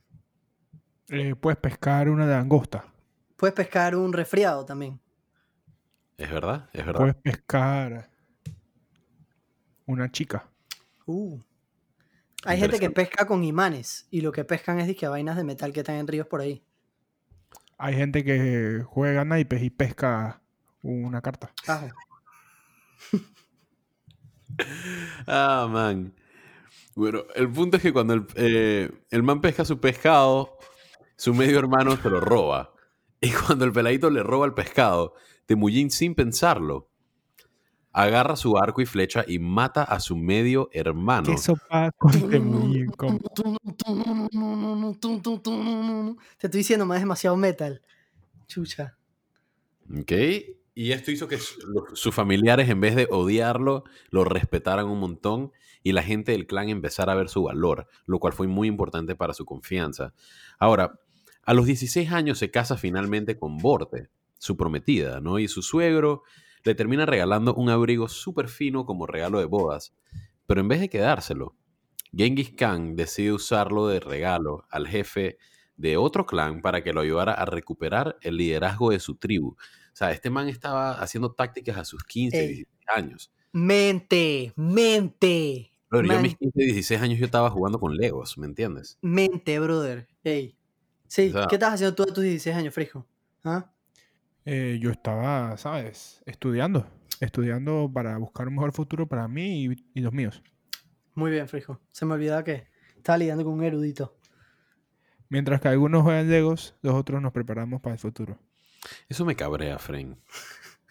[1.11, 2.87] Eh, puedes pescar una langosta.
[3.37, 4.99] Puedes pescar un resfriado también.
[6.17, 6.71] ¿Es verdad?
[6.73, 7.01] ¿Es verdad?
[7.01, 8.09] Puedes pescar
[9.85, 10.49] una chica.
[11.05, 11.39] Uh.
[12.45, 15.73] Hay gente que pesca con imanes y lo que pescan es disque vainas de metal
[15.73, 16.63] que están en ríos por ahí.
[17.79, 20.41] Hay gente que juega naipes y pesca
[20.83, 21.53] una carta.
[25.29, 26.13] Ah, man.
[26.97, 30.59] Bueno, el punto es que cuando el, eh, el man pesca su pescado,
[31.15, 32.75] su medio hermano se lo roba.
[33.21, 35.15] Y cuando el peladito le roba el pescado,
[35.47, 36.88] Temujin, sin pensarlo,
[38.03, 41.33] agarra su arco y flecha y mata a su medio hermano.
[42.97, 43.19] Com-
[46.39, 47.83] Te estoy diciendo, más es demasiado metal.
[48.47, 48.97] Chucha.
[50.01, 50.13] ¿Ok?
[50.75, 51.39] Y esto hizo que
[51.95, 55.51] sus familiares, en vez de odiarlo, lo respetaran un montón
[55.83, 59.17] y la gente del clan empezara a ver su valor, lo cual fue muy importante
[59.17, 60.15] para su confianza.
[60.59, 61.01] Ahora,
[61.45, 64.09] a los 16 años se casa finalmente con Borte,
[64.39, 65.41] su prometida, ¿no?
[65.41, 66.23] Y su suegro
[66.65, 69.95] le termina regalando un abrigo súper fino como regalo de bodas.
[70.47, 71.55] Pero en vez de quedárselo,
[72.17, 75.39] Genghis Khan decide usarlo de regalo al jefe
[75.77, 79.51] de otro clan para que lo ayudara a recuperar el liderazgo de su tribu.
[79.51, 79.57] O
[79.99, 82.47] sea, este man estaba haciendo tácticas a sus 15, Ey.
[82.49, 82.67] 16
[82.97, 83.33] años.
[83.53, 85.71] Mente, mente.
[85.91, 88.99] Pero yo a mis 15, 16 años yo estaba jugando con Legos, ¿me entiendes?
[89.03, 90.07] Mente, brother.
[90.25, 90.57] Ey.
[91.07, 93.07] Sí, O sea- ¿qué estás haciendo tú a tus 16 años, Frisco?
[93.45, 93.71] ¿Ah?
[94.51, 96.23] Eh, yo estaba, ¿sabes?
[96.25, 96.87] Estudiando.
[97.21, 100.43] Estudiando para buscar un mejor futuro para mí y, y los míos.
[101.15, 101.83] Muy bien, Frisco.
[101.93, 104.17] Se me olvidaba que estaba lidiando con un erudito.
[105.29, 108.39] Mientras que algunos juegan Legos, los otros nos preparamos para el futuro.
[109.07, 110.17] Eso me cabrea, Fren.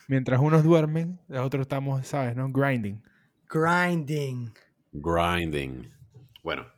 [0.07, 2.35] Mientras unos duermen, los otros estamos, ¿sabes?
[2.35, 2.51] ¿No?
[2.51, 3.01] Grinding.
[3.49, 4.53] Grinding.
[4.91, 5.91] Grinding.
[6.43, 6.76] Bueno.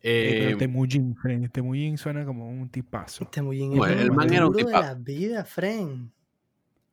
[0.00, 1.48] Eh, Eh, pero Temujin, Fren.
[1.50, 3.24] Temujin suena como un tipazo.
[3.24, 3.74] Este muy bien.
[3.74, 6.12] No, es el man más era un duro de la vida, Fren.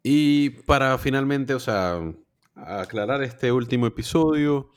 [0.01, 1.99] Y para finalmente, o sea,
[2.55, 4.69] aclarar este último episodio,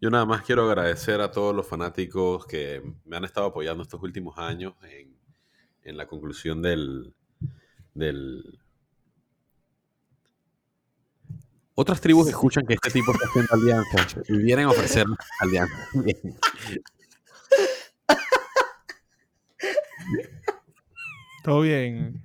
[0.00, 4.02] yo nada más quiero agradecer a todos los fanáticos que me han estado apoyando estos
[4.02, 5.16] últimos años en,
[5.82, 7.14] en la conclusión del,
[7.94, 8.58] del...
[11.76, 15.06] Otras tribus escuchan que este tipo está haciendo alianzas y vienen a ofrecer
[15.40, 15.88] alianzas.
[21.44, 22.24] Todo bien.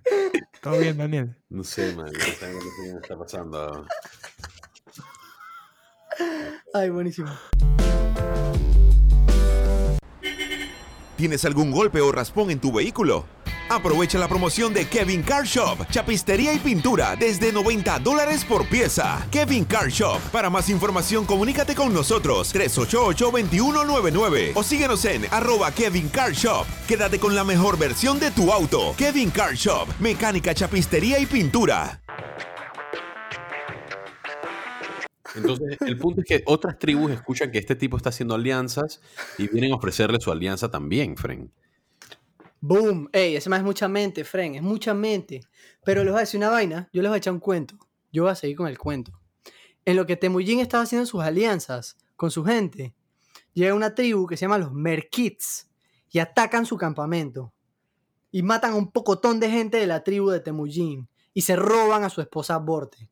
[0.62, 1.36] Todo bien, Daniel.
[1.50, 2.06] No sé, man.
[2.06, 3.86] No sé qué me está pasando.
[6.74, 7.30] Ay, buenísimo.
[11.18, 13.26] ¿Tienes algún golpe o raspón en tu vehículo?
[13.70, 19.28] Aprovecha la promoción de Kevin Car Shop, chapistería y pintura desde 90 dólares por pieza.
[19.30, 20.20] Kevin Car Shop.
[20.32, 26.66] Para más información, comunícate con nosotros 388-2199 o síguenos en arroba Kevin Car Shop.
[26.88, 28.96] Quédate con la mejor versión de tu auto.
[28.98, 32.02] Kevin Car Shop, mecánica, chapistería y pintura.
[35.36, 39.00] Entonces, el punto es que otras tribus escuchan que este tipo está haciendo alianzas
[39.38, 41.52] y vienen a ofrecerle su alianza también, Fren.
[42.62, 43.10] Boom.
[43.14, 45.42] Ey, ese más es mucha mente, Fren, es mucha mente.
[45.84, 47.76] Pero les voy a decir una vaina, yo les voy a echar un cuento.
[48.12, 49.20] Yo voy a seguir con el cuento.
[49.86, 52.96] En lo que Temujin estaba haciendo sus alianzas con su gente,
[53.54, 55.70] llega una tribu que se llama los Merkits
[56.12, 57.54] y atacan su campamento.
[58.32, 62.04] Y matan a un pocotón de gente de la tribu de Temujin y se roban
[62.04, 63.10] a su esposa Borte.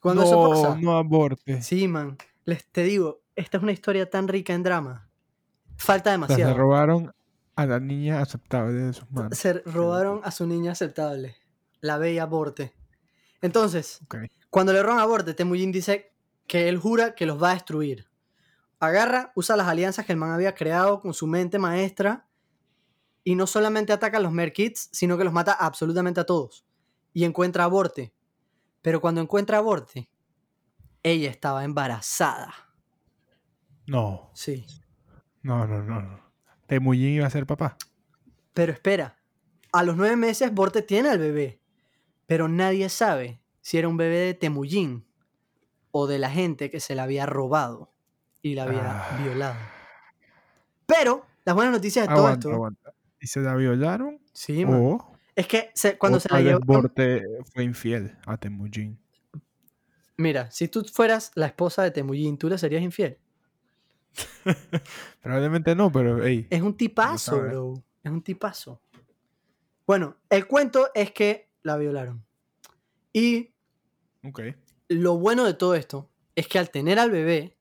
[0.00, 1.60] Cuando eso no, pasa, no aborte.
[1.62, 5.08] sí, man, les te digo, esta es una historia tan rica en drama.
[5.76, 6.52] Falta demasiado.
[6.52, 7.14] se robaron
[7.58, 9.36] a la niña aceptable de sus manos.
[9.36, 11.34] Se robaron a su niña aceptable,
[11.80, 12.72] la bella Borte.
[13.42, 14.00] Entonces,
[14.48, 16.14] cuando le roban a Borte, Temujin dice
[16.46, 18.06] que él jura que los va a destruir.
[18.78, 22.28] Agarra, usa las alianzas que el man había creado con su mente maestra
[23.24, 26.64] y no solamente ataca a los Merkits, sino que los mata absolutamente a todos.
[27.12, 28.14] Y encuentra a Borte.
[28.82, 30.08] Pero cuando encuentra a Borte,
[31.02, 32.54] ella estaba embarazada.
[33.88, 34.64] No, Sí.
[35.42, 36.00] no, no, no.
[36.02, 36.27] no.
[36.68, 37.76] Temujin iba a ser papá.
[38.54, 39.16] Pero espera,
[39.72, 41.60] a los nueve meses Borte tiene al bebé,
[42.26, 45.04] pero nadie sabe si era un bebé de Temujin
[45.90, 47.92] o de la gente que se la había robado
[48.42, 49.18] y la había Ah.
[49.22, 49.56] violado.
[50.86, 52.92] Pero las buenas noticias de todo esto, aguanta.
[53.20, 54.20] ¿Y se la violaron?
[54.32, 58.98] sí, o es que se- cuando o se la llevan, Borte fue infiel a Temujin.
[60.16, 63.18] mira, si tú fueras la esposa de Temujin, tú le serías infiel.
[65.22, 67.74] Probablemente no, pero hey, Es un tipazo, bro.
[68.02, 68.80] Es un tipazo.
[69.86, 72.24] Bueno, el cuento es que la violaron.
[73.12, 73.54] Y
[74.24, 74.40] ok.
[74.88, 77.56] lo bueno de todo esto es que al tener al bebé,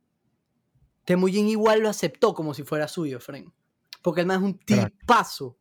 [1.05, 3.53] Temujin igual lo aceptó como si fuera suyo, Fren.
[4.01, 5.57] Porque el man es un tipazo.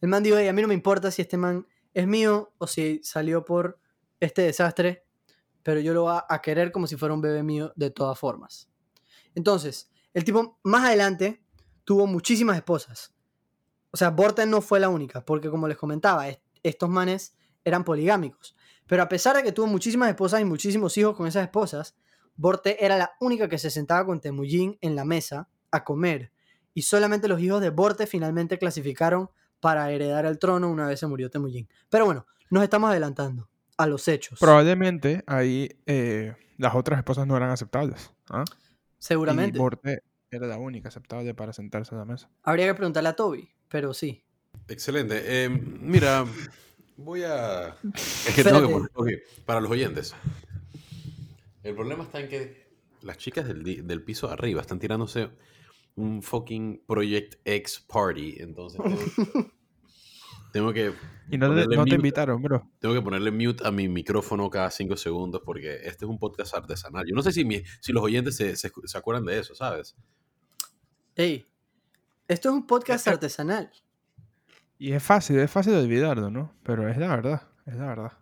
[0.00, 2.66] El man dijo, "Ey, a mí no me importa si este man es mío o
[2.66, 3.80] si salió por
[4.20, 5.06] este desastre,
[5.62, 8.68] pero yo lo voy a querer como si fuera un bebé mío de todas formas.
[9.34, 11.42] Entonces, el tipo más adelante
[11.84, 13.12] tuvo muchísimas esposas.
[13.90, 17.84] O sea, Borten no fue la única, porque como les comentaba, est- estos manes eran
[17.84, 18.56] poligámicos.
[18.86, 21.94] Pero a pesar de que tuvo muchísimas esposas y muchísimos hijos con esas esposas,
[22.36, 26.32] Borte era la única que se sentaba con Temujin en la mesa a comer.
[26.74, 31.06] Y solamente los hijos de Borte finalmente clasificaron para heredar el trono una vez se
[31.06, 31.68] murió Temujin.
[31.88, 34.38] Pero bueno, nos estamos adelantando a los hechos.
[34.40, 38.10] Probablemente ahí eh, las otras esposas no eran aceptables.
[38.30, 38.44] ¿ah?
[39.04, 39.58] Seguramente.
[39.58, 42.30] Y Borte era la única aceptable para sentarse a la mesa.
[42.42, 44.24] Habría que preguntarle a Toby, pero sí.
[44.66, 45.20] Excelente.
[45.22, 46.24] Eh, mira,
[46.96, 47.76] voy a.
[47.94, 48.90] Es que tengo que poner.
[48.94, 49.08] ok,
[49.44, 50.14] para los oyentes.
[51.62, 52.66] El problema está en que
[53.02, 55.28] las chicas del, del piso de arriba están tirándose
[55.96, 58.36] un fucking Project X party.
[58.38, 58.80] Entonces
[60.54, 60.94] tengo, que.
[61.30, 61.94] Y no, te- Ponerle no te mute.
[61.96, 62.70] invitaron, bro.
[62.78, 66.54] Tengo que ponerle mute a mi micrófono cada cinco segundos porque este es un podcast
[66.54, 67.04] artesanal.
[67.06, 69.96] Yo no sé si, mi- si los oyentes se, se- se acuerdan de eso, ¿sabes?
[71.16, 71.46] Ey,
[72.28, 73.70] esto es un podcast artesanal.
[74.78, 76.52] Y es fácil, es fácil de olvidarlo, ¿no?
[76.62, 78.12] Pero es la verdad, es la verdad.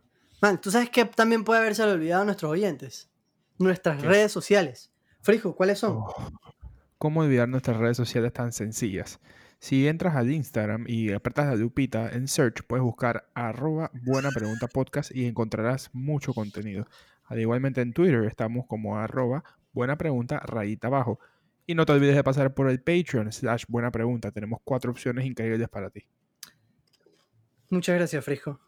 [0.41, 3.11] Man, ¿tú sabes que también puede haberse olvidado a nuestros oyentes?
[3.59, 4.09] Nuestras ¿Qué?
[4.09, 4.91] redes sociales.
[5.21, 5.99] Frijo, ¿cuáles son?
[5.99, 6.31] Oh,
[6.99, 9.21] ¿Cómo olvidar nuestras redes sociales tan sencillas?
[9.63, 14.67] Si entras al Instagram y apretas la lupita en search, puedes buscar arroba buena pregunta
[14.67, 16.89] podcast y encontrarás mucho contenido.
[17.27, 21.21] Al igualmente en Twitter estamos como arroba buena pregunta rayita abajo.
[21.65, 24.33] Y no te olvides de pasar por el Patreon slash buena pregunta.
[24.33, 26.09] Tenemos cuatro opciones increíbles para ti.
[27.71, 28.59] Muchas gracias, Frijo.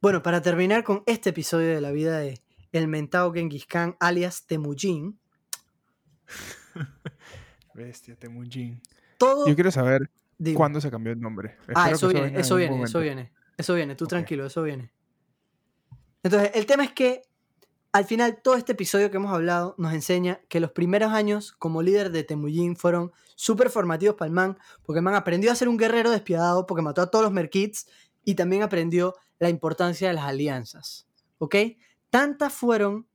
[0.00, 4.46] Bueno, para terminar con este episodio de la vida de el mentado Genghis Khan alias
[4.46, 5.18] Temujin,
[7.74, 8.80] Bestia, Temujin.
[9.18, 9.48] todo...
[9.48, 10.56] Yo quiero saber Dime.
[10.56, 11.56] cuándo se cambió el nombre.
[11.74, 13.32] Ah, eso viene, eso viene, eso viene.
[13.56, 14.92] Eso viene, tú tranquilo, eso viene.
[16.22, 17.22] Entonces, el tema es que
[17.92, 21.80] al final todo este episodio que hemos hablado nos enseña que los primeros años como
[21.80, 25.68] líder de Temujin fueron súper formativos para el man, porque el man aprendió a ser
[25.68, 27.86] un guerrero despiadado porque mató a todos los Merkits
[28.24, 31.06] y también aprendió la importancia de las alianzas.
[31.38, 31.54] ¿Ok?
[32.10, 33.06] Tantas fueron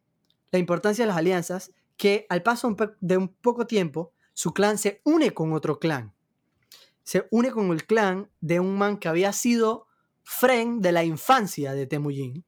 [0.52, 5.02] la importancia de las alianzas que al paso de un poco tiempo su clan se
[5.04, 6.14] une con otro clan
[7.04, 9.88] se une con el clan de un man que había sido
[10.24, 12.44] friend de la infancia de Temujin.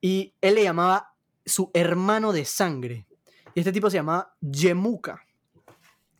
[0.00, 3.06] Y él le llamaba su hermano de sangre.
[3.54, 5.26] Y este tipo se llamaba Yemuka.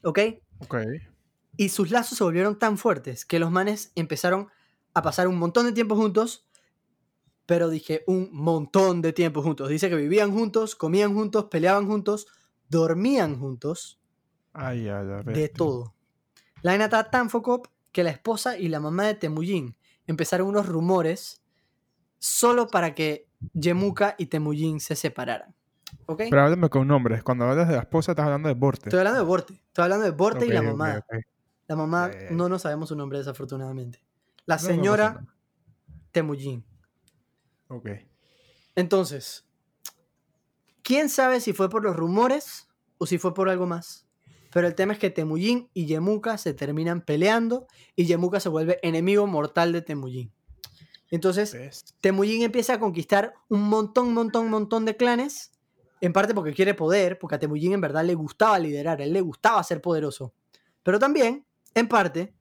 [0.02, 0.18] ¿Ok?
[0.60, 0.76] Ok.
[1.56, 4.48] Y sus lazos se volvieron tan fuertes que los manes empezaron
[4.94, 6.46] a pasar un montón de tiempo juntos.
[7.44, 9.68] Pero dije, un montón de tiempo juntos.
[9.68, 12.26] Dice que vivían juntos, comían juntos, peleaban juntos,
[12.68, 14.00] dormían juntos,
[14.58, 15.95] Ay, a la de todo.
[16.62, 20.66] La vaina estaba tan focop que la esposa y la mamá de Temujin empezaron unos
[20.66, 21.42] rumores
[22.18, 25.54] solo para que Yemuka y Temujin se separaran.
[26.06, 26.22] ¿Ok?
[26.30, 27.22] Pero háblame con nombres.
[27.22, 28.88] Cuando hablas de la esposa, estás hablando de Borte.
[28.88, 29.54] Estoy hablando de Borte.
[29.54, 31.04] Estoy hablando de Borte y la mamá.
[31.68, 32.28] La mamá Eh.
[32.30, 34.02] no nos sabemos su nombre desafortunadamente.
[34.46, 35.26] La No, no pasa señora.
[36.12, 36.64] Temujin.
[37.68, 37.88] Ok.
[38.74, 39.46] Entonces,
[40.82, 44.05] ¿quién sabe si fue por los rumores o si fue por algo más?
[44.52, 48.78] Pero el tema es que Temujin y Yemuka se terminan peleando y Yemuka se vuelve
[48.82, 50.32] enemigo mortal de Temujin.
[51.10, 51.96] Entonces, Bestia.
[52.00, 55.52] Temujin empieza a conquistar un montón, montón, montón de clanes.
[56.00, 59.12] En parte porque quiere poder, porque a Temujin en verdad le gustaba liderar, a él
[59.12, 60.34] le gustaba ser poderoso.
[60.82, 62.34] Pero también, en parte,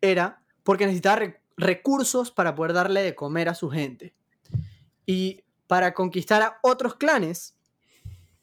[0.00, 4.14] era porque necesitaba re- recursos para poder darle de comer a su gente.
[5.06, 7.56] Y para conquistar a otros clanes,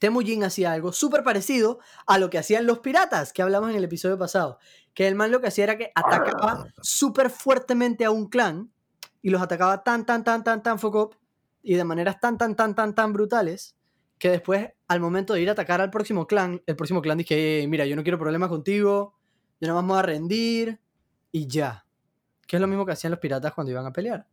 [0.00, 3.84] Temujin hacía algo súper parecido a lo que hacían los piratas, que hablamos en el
[3.84, 4.58] episodio pasado.
[4.94, 8.72] Que el man lo que hacía era que atacaba súper fuertemente a un clan
[9.22, 11.10] y los atacaba tan, tan, tan, tan, tan foco
[11.62, 13.76] y de maneras tan, tan, tan, tan, tan brutales
[14.18, 17.62] que después, al momento de ir a atacar al próximo clan, el próximo clan dije,
[17.62, 19.14] "Eh, mira, yo no quiero problemas contigo,
[19.60, 20.80] yo no vamos a rendir
[21.30, 21.86] y ya.
[22.46, 24.26] Que es lo mismo que hacían los piratas cuando iban a pelear.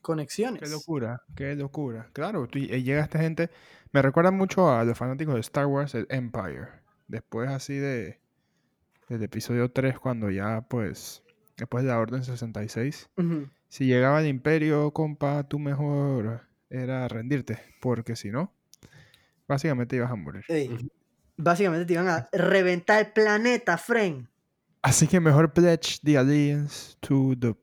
[0.00, 0.62] Conexiones.
[0.62, 2.08] Qué locura, qué locura.
[2.12, 3.50] Claro, tú- y llega esta gente.
[3.92, 6.68] Me recuerda mucho a los fanáticos de Star Wars, el Empire.
[7.08, 8.18] Después así de
[9.08, 11.22] del episodio 3, cuando ya pues,
[11.56, 13.48] después de la Orden 66, Ujú.
[13.68, 18.52] si llegaba el Imperio, compa, tú mejor era rendirte, porque si no,
[19.48, 20.44] básicamente ibas a morir.
[20.48, 20.90] Ey,
[21.36, 24.28] Básicamente te iban a reventar el planeta, friend.
[24.82, 27.56] Así que mejor pledge the allegiance to the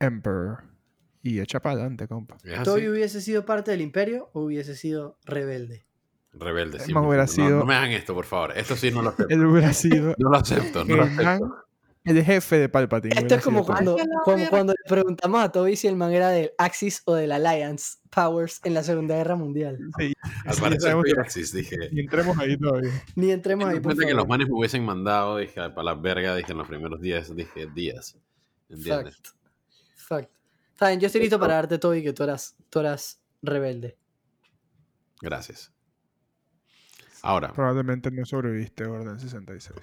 [0.00, 0.62] Emperor
[1.28, 2.36] y echa para adelante, compa.
[2.64, 5.84] ¿Toby hubiese sido parte del imperio o hubiese sido rebelde?
[6.32, 6.78] Rebelde.
[6.80, 7.16] Sí, hubiera favor.
[7.16, 8.52] No- sido- No, me hagan esto, por favor.
[8.56, 9.26] Esto sí no lo acepto.
[9.34, 11.56] Él hubiera sido No lo acepto, no lo acepto.
[12.04, 13.16] el jefe de Palpatine.
[13.18, 16.52] Esto es como cuando, como cuando le preguntamos a Toby si el man era del
[16.58, 19.78] Axis o del Alliance Powers en la Segunda Guerra Mundial.
[19.98, 20.12] Sí,
[20.44, 21.76] Al sí, parecer fui que- Axis, dije.
[21.90, 22.92] Y entremos ahí todavía.
[23.16, 24.28] Ni entremos ahí, Me por cuenta que los favor.
[24.28, 28.14] manes me hubiesen mandado, dije, para la verga, dije, en los primeros días, dije, días.
[28.68, 29.16] ¿Entiendes?
[29.16, 29.28] Fact.
[29.96, 30.30] Fact.
[30.76, 33.96] Está bien, yo estoy listo para darte, Toby, que tú eras, tú eras rebelde.
[35.22, 35.72] Gracias.
[37.22, 39.74] Ahora, Probablemente no sobreviviste a Orden 66.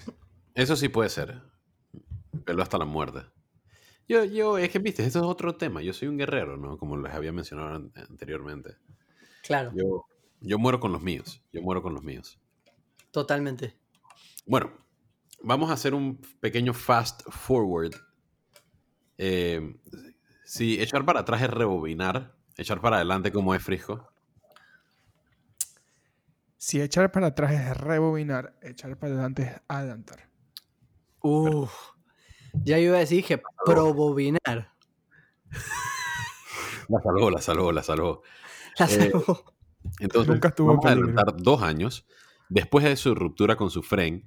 [0.54, 1.42] eso sí puede ser.
[2.46, 3.22] Pero hasta la muerte.
[4.08, 5.82] Yo, yo, es que, viste, esto es otro tema.
[5.82, 6.78] Yo soy un guerrero, ¿no?
[6.78, 8.78] Como les había mencionado an- anteriormente.
[9.42, 10.06] Claro, Yo,
[10.42, 11.42] yo muero con los míos.
[11.52, 12.40] Yo muero con los míos.
[13.10, 13.76] totalmente.
[14.46, 14.72] Bueno,
[15.42, 17.96] vamos a hacer un pequeño fast forward.
[19.18, 19.76] Eh,
[20.44, 24.12] si echar para atrás es rebobinar, echar para adelante como es Frisco.
[26.58, 30.30] Si echar para atrás es rebobinar, echar para adelante es adelantar.
[31.20, 31.74] Uf.
[32.54, 34.72] Ya yo iba a decir que probobinar.
[36.90, 38.22] La salvó, la salvó, la salvó.
[38.78, 39.44] La Eh, salvó.
[40.00, 42.06] Entonces, Nunca estuvo en vamos a adelantar dos años.
[42.50, 44.24] Después de su ruptura con su friend,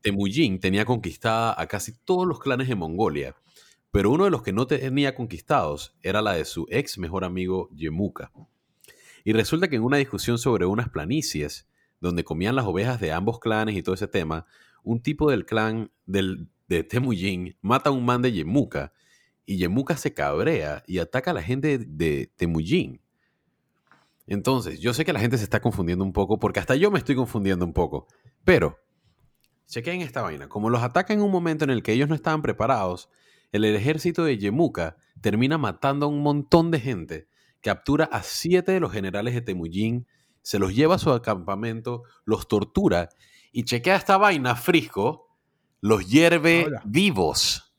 [0.00, 3.34] Temujin tenía conquistada a casi todos los clanes de Mongolia,
[3.96, 7.70] pero uno de los que no tenía conquistados era la de su ex mejor amigo
[7.74, 8.30] Yemuka.
[9.24, 11.66] Y resulta que en una discusión sobre unas planicies,
[11.98, 14.44] donde comían las ovejas de ambos clanes y todo ese tema,
[14.82, 18.92] un tipo del clan del, de Temujin mata a un man de Yemuka,
[19.46, 23.00] y Yemuka se cabrea y ataca a la gente de, de Temujin.
[24.26, 26.98] Entonces, yo sé que la gente se está confundiendo un poco, porque hasta yo me
[26.98, 28.08] estoy confundiendo un poco.
[28.44, 28.78] Pero,
[29.66, 30.50] chequen esta vaina.
[30.50, 33.08] Como los ataca en un momento en el que ellos no estaban preparados,
[33.52, 37.28] el ejército de Yemuka termina matando a un montón de gente,
[37.62, 40.06] captura a siete de los generales de Temujin,
[40.42, 43.08] se los lleva a su campamento, los tortura
[43.52, 45.36] y chequea esta vaina, Frisco,
[45.80, 46.82] los hierve Hola.
[46.84, 47.74] vivos.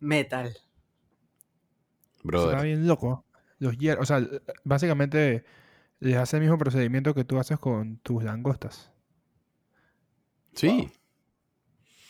[0.00, 0.46] Metal.
[0.48, 0.62] Está
[2.24, 3.24] Brother, bien loco.
[3.58, 4.20] Los hier- o sea,
[4.64, 5.44] básicamente
[6.00, 8.92] les hace el mismo procedimiento que tú haces con tus langostas.
[10.58, 10.90] Sí.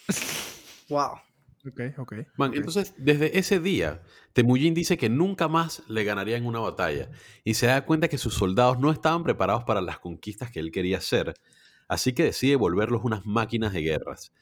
[0.89, 1.19] Wow.
[1.67, 2.13] Ok, ok.
[2.39, 7.11] Man, entonces, desde ese día, Temujin dice que nunca más le ganaría en una batalla
[7.45, 10.71] y se da cuenta que sus soldados no estaban preparados para las conquistas que él
[10.71, 11.35] quería hacer,
[11.89, 14.33] así que decide volverlos unas máquinas de guerras,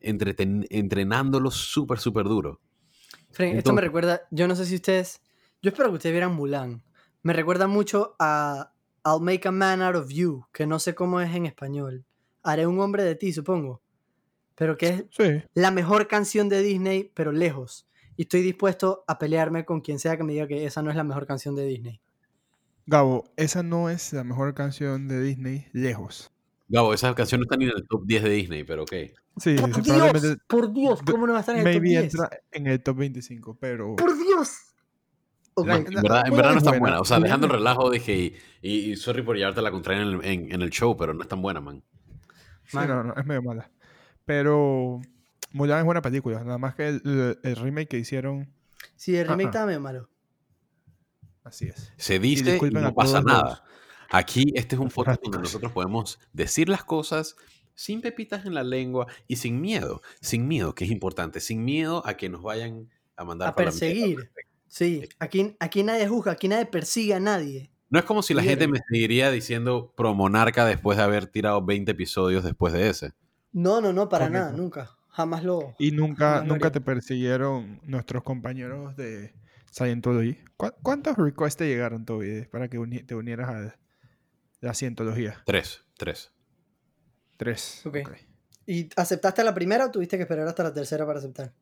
[0.00, 2.60] entreten- entrenándolos súper, súper duro.
[3.30, 5.20] Fren, esto me recuerda, yo no sé si ustedes,
[5.62, 6.82] yo espero que ustedes vieran Mulan.
[7.22, 8.72] Me recuerda mucho a
[9.04, 12.06] I'll Make a Man Out of You, que no sé cómo es en español.
[12.48, 13.82] Haré un hombre de ti, supongo.
[14.54, 15.42] Pero que es Sí.
[15.54, 17.86] la mejor canción de Disney, pero lejos.
[18.16, 20.96] Y estoy dispuesto a pelearme con quien sea que me diga que esa no es
[20.96, 22.00] la mejor canción de Disney.
[22.86, 26.30] Gabo, esa no es la mejor canción de Disney, lejos.
[26.68, 28.92] Gabo, esa canción no está ni en el top 10 de Disney, pero ok.
[29.38, 31.82] Sí, Por sí, Dios, probablemente por Dios, ¿cómo no va a estar en el top
[31.82, 32.14] maybe 10?
[32.14, 33.96] entra en el top 25, pero...
[33.96, 34.50] Por Dios.
[35.64, 37.00] La- En la- verdad, en Mulan verdad no es tan buena, buena.
[37.00, 40.08] O sea, dejando el relajo, dije, y, y- y sorry por llevarte la contraria en
[40.08, 41.82] el, en- en el show, pero no es tan buena, man.
[42.66, 43.70] Sí, no, no, es medio mala.
[44.24, 45.00] Pero
[45.52, 48.52] Mulan es buena película, nada más que el, el- el remake que hicieron,
[48.96, 49.50] Sí, el remake Ajá.
[49.50, 50.08] estaba medio malo.
[51.44, 51.92] así es.
[51.96, 53.48] Se dice y, no pasa nada.
[53.50, 53.62] los-
[54.10, 57.36] Aquí este es un podcast donde nosotros podemos decir las cosas
[57.74, 60.00] sin pepitas en la lengua y sin miedo.
[60.20, 61.40] Sin miedo, que es importante.
[61.40, 64.30] Sin miedo a que nos vayan a mandar A para la perseguir.
[64.68, 67.70] Sí, aquí, aquí nadie juzga, aquí nadie persigue a nadie.
[67.88, 71.64] No es como si la gente me seguiría diciendo pro monarca después de haber tirado
[71.64, 73.12] 20 episodios después de ese.
[73.52, 74.90] No, no, no, para nada, nunca.
[75.08, 75.74] Jamás lo.
[75.78, 76.72] Y nunca, nunca haría.
[76.72, 79.32] te persiguieron nuestros compañeros de
[79.72, 80.36] Scientology.
[80.56, 83.76] ¿Cu- ¿Cuántos requests te llegaron, Toby, para que uni- te unieras a
[84.60, 85.42] la Scientología?
[85.46, 86.32] Tres, tres.
[87.36, 87.82] Tres.
[87.86, 87.96] Ok.
[88.04, 88.12] ok.
[88.66, 91.52] ¿Y aceptaste la primera o tuviste que esperar hasta la tercera para aceptar?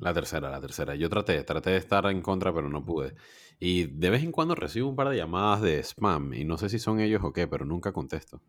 [0.00, 0.94] La tercera, la tercera.
[0.94, 3.14] Yo traté, traté de estar en contra, pero no pude.
[3.58, 6.68] Y de vez en cuando recibo un par de llamadas de spam y no sé
[6.68, 8.40] si son ellos o qué, pero nunca contesto.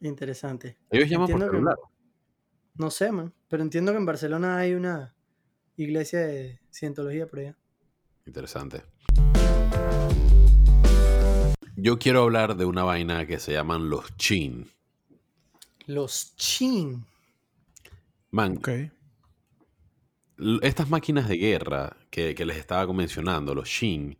[0.00, 0.76] Interesante.
[0.90, 1.76] Ellos llaman por Entiendo que- celular.
[2.74, 3.32] No sé, man.
[3.48, 5.14] Pero entiendo que en Barcelona hay una
[5.76, 7.56] iglesia de cientología por allá.
[8.26, 8.82] Interesante.
[11.76, 14.68] Yo quiero hablar de una vaina que se llaman los chin.
[15.86, 17.04] Los chin.
[18.30, 18.68] Man, Ok.
[20.62, 24.18] Estas máquinas de guerra que, que les estaba mencionando, los Shin,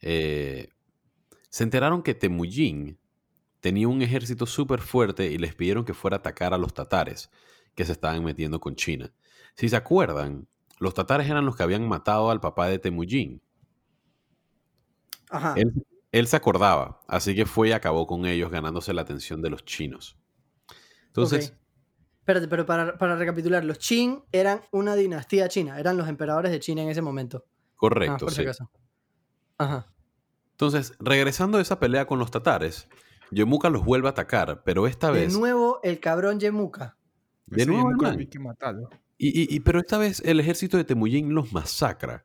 [0.00, 0.68] eh,
[1.48, 2.98] se enteraron que Temujin
[3.60, 7.30] tenía un ejército súper fuerte y les pidieron que fuera a atacar a los tatares
[7.74, 9.12] que se estaban metiendo con China.
[9.54, 13.40] Si se acuerdan, los tatares eran los que habían matado al papá de Temujin.
[15.30, 15.54] Ajá.
[15.56, 15.72] Él,
[16.10, 19.64] él se acordaba, así que fue y acabó con ellos ganándose la atención de los
[19.64, 20.18] chinos.
[21.06, 21.54] Entonces.
[22.22, 26.60] Espérate, pero para, para recapitular, los Qin eran una dinastía china, eran los emperadores de
[26.60, 27.44] China en ese momento.
[27.46, 28.42] Ah, correcto, por si sí.
[28.42, 28.70] acaso.
[29.58, 29.92] Ajá.
[30.52, 32.86] Entonces, regresando a esa pelea con los tatares,
[33.32, 35.36] Yemuka los vuelve a atacar, pero esta De vez...
[35.36, 36.96] nuevo, el cabrón Yemuka.
[37.46, 38.20] De nuevo el man.
[39.18, 42.24] Y, y- y- pero esta vez el ejército de Temujin los masacra.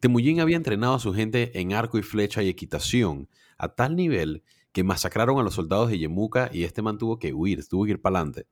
[0.00, 4.42] Temujin había entrenado a su gente en arco y flecha y equitación, a tal nivel
[4.72, 7.92] que masacraron a los soldados de Yemuka y este man tuvo que huir, tuvo que
[7.92, 8.46] ir para adelante.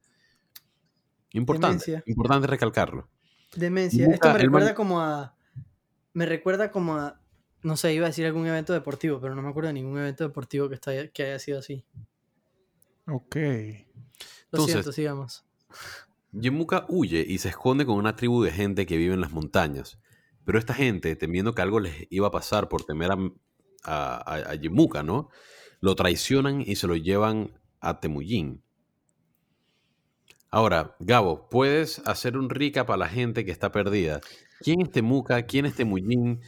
[1.32, 2.02] Importante, Demencia.
[2.06, 3.08] importante recalcarlo.
[3.54, 4.06] Demencia.
[4.08, 5.36] Esto me recuerda man- como a.
[6.12, 7.20] Me recuerda como a.
[7.62, 10.24] No sé, iba a decir algún evento deportivo, pero no me acuerdo de ningún evento
[10.24, 11.84] deportivo que, está- que haya sido así.
[13.06, 13.36] Ok.
[13.36, 13.42] Lo
[14.52, 15.44] Entonces- siento, sigamos.
[16.32, 19.98] Yemuka huye y se esconde con una tribu de gente que vive en las montañas.
[20.44, 23.18] Pero esta gente, temiendo que algo les iba a pasar por temer a,
[23.84, 25.28] a, a- a Yemuka, ¿no?
[25.80, 28.62] Lo traicionan y se lo llevan a Temujin.
[30.50, 34.20] Ahora, Gabo, ¿puedes hacer un recap a la gente que está perdida?
[34.60, 35.42] ¿Quién es Temuka?
[35.42, 36.40] ¿Quién es Temujin?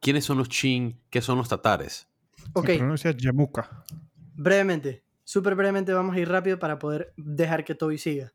[0.00, 0.98] ¿Quiénes son los Chin?
[1.10, 2.08] ¿Qué son los tatares?
[2.54, 3.84] Ok, Se pronuncia Yemuka.
[4.34, 5.04] brevemente.
[5.24, 8.32] Súper brevemente vamos a ir rápido para poder dejar que Toby siga.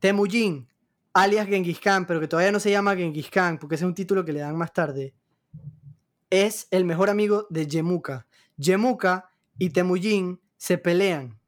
[0.00, 0.68] Temujin,
[1.12, 3.94] alias Genghis Khan, pero que todavía no se llama Genghis Khan, porque ese es un
[3.94, 5.14] título que le dan más tarde,
[6.30, 8.26] es el mejor amigo de Yemuka.
[8.56, 11.38] Yemuka y Temujin se pelean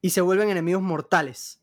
[0.00, 1.60] y se vuelven enemigos mortales.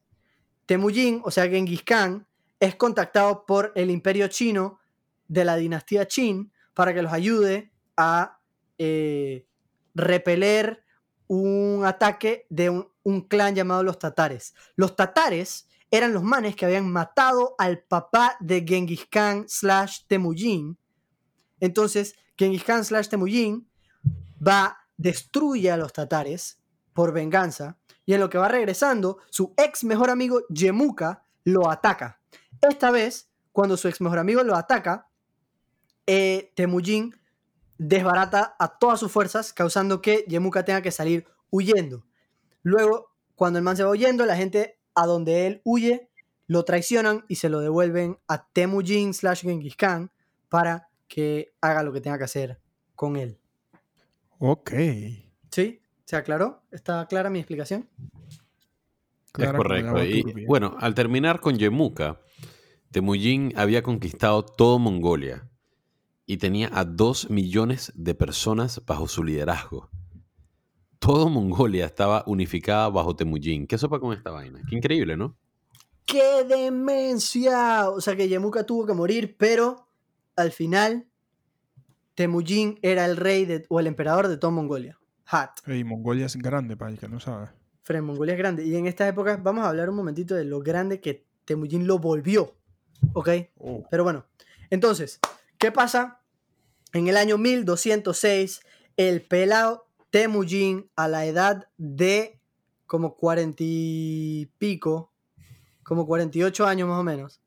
[0.73, 2.25] Temujin, o sea Genghis Khan,
[2.59, 4.79] es contactado por el imperio chino
[5.27, 8.39] de la dinastía Qin para que los ayude a
[8.79, 9.45] eh,
[9.93, 10.83] repeler
[11.27, 14.55] un ataque de un, clan llamado los tatares.
[14.75, 20.75] Los tatares eran los manes que habían matado al papá de Genghis Khan slash Temujin.
[21.59, 23.69] Entonces, Genghis Khan slash Temujin
[24.41, 26.57] va, destruye a los tatares
[26.93, 32.19] por venganza y en lo que va regresando, su ex mejor amigo Yemuka lo ataca.
[32.61, 35.07] Esta vez, cuando su ex mejor amigo lo ataca,
[36.05, 37.15] eh, Temujin
[37.77, 42.05] desbarata a todas sus fuerzas, causando que Yemuka tenga que salir huyendo.
[42.61, 46.09] Luego, cuando el man se va huyendo, la gente a donde él huye
[46.47, 50.11] lo traicionan y se lo devuelven a Temujin slash Genghis Khan
[50.49, 52.59] para que haga lo que tenga que hacer
[52.95, 53.39] con él.
[54.39, 54.71] Ok.
[55.51, 55.82] ¿Sí?
[56.05, 56.63] ¿Se aclaró?
[56.71, 57.89] ¿Está clara mi explicación?
[59.31, 60.03] Clara es correcto.
[60.03, 62.19] Y bueno, al terminar con Yemuka,
[62.91, 65.49] Temujin había conquistado todo Mongolia
[66.25, 69.89] y tenía a dos millones de personas bajo su liderazgo.
[70.99, 73.65] Todo Mongolia estaba unificada bajo Temujin.
[73.67, 74.61] ¿Qué sopa con esta vaina?
[74.69, 75.35] Qué increíble, ¿no?
[76.05, 77.89] ¡Qué demencia!
[77.89, 79.87] O sea que Yemuka tuvo que morir, pero
[80.35, 81.07] al final
[82.15, 84.99] Temujin era el rey de- o el emperador de toda Mongolia.
[85.25, 85.59] Hat.
[85.65, 87.49] Ey, Mongolia es grande, para el que no sabe.
[87.83, 88.65] Fren, Mongolia es grande.
[88.65, 91.99] Y en esta época vamos a hablar un momentito de lo grande que Temujin lo
[91.99, 92.55] volvió.
[93.13, 93.29] ¿Ok?
[93.57, 94.25] Oh, Pero bueno,
[94.69, 95.19] entonces,
[95.57, 96.21] ¿qué pasa?
[96.93, 98.61] En el año 1206,
[98.97, 102.39] el pelado Temujin, a la edad de
[102.85, 105.11] como 40 y pico,
[105.81, 107.41] como 48 años más o menos,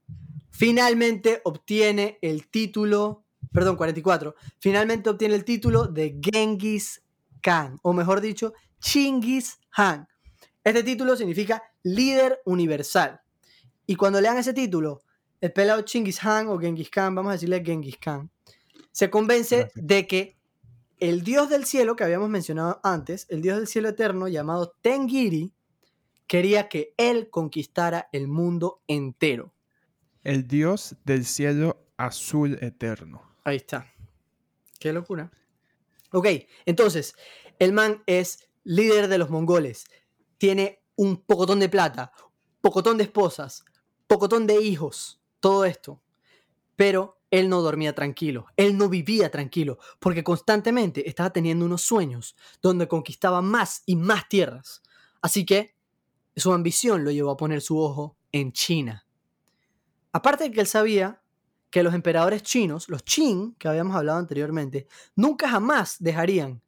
[0.51, 7.03] finalmente obtiene el título, perdón, 44, finalmente obtiene el título de Genghis
[7.47, 10.09] Khan, o mejor dicho, Chinggis Khan.
[10.65, 13.21] Este título significa líder universal.
[13.87, 15.01] Y cuando le dan ese título,
[15.41, 18.29] el pelado Chinggis Khan o Genghis Khan, vamos a decirle Genghis Khan,
[18.91, 19.87] se convence Gracias.
[19.87, 20.37] de que
[20.99, 25.53] el dios del cielo que habíamos mencionado antes, el dios del cielo eterno llamado Tengiri,
[26.27, 29.53] quería que él conquistara el mundo entero.
[30.25, 33.23] el dios del cielo azul eterno.
[33.45, 33.87] Ahí está.
[34.81, 35.31] Qué locura.
[36.17, 36.29] Ok,
[36.65, 37.15] entonces,
[37.59, 39.85] el man es líder de los mongoles.
[40.39, 42.11] Tiene un pocotón de plata,
[42.63, 43.67] pocotón de esposas,
[44.07, 46.01] pocotón de hijos, todo esto.
[46.75, 52.35] Pero él no dormía tranquilo, él no vivía tranquilo, porque constantemente estaba teniendo unos sueños
[52.63, 54.83] donde conquistaba más y más tierras.
[55.21, 55.77] Así que
[56.35, 59.07] su ambición lo llevó a poner su ojo en China.
[60.13, 61.23] Aparte de que él sabía
[61.77, 66.63] que los emperadores chinos, los Qin, que habíamos hablado anteriormente, nunca jamás dejarían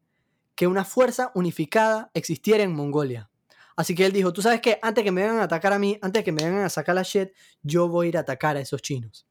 [0.55, 3.31] que una fuerza unificada existiera en Mongolia.
[3.75, 5.99] Así que él dijo, tú sabes que antes que me vengan a atacar a mí,
[6.03, 7.31] antes que me vengan a sacar la shit,
[7.63, 9.27] yo voy a ir a atacar a esos chinos.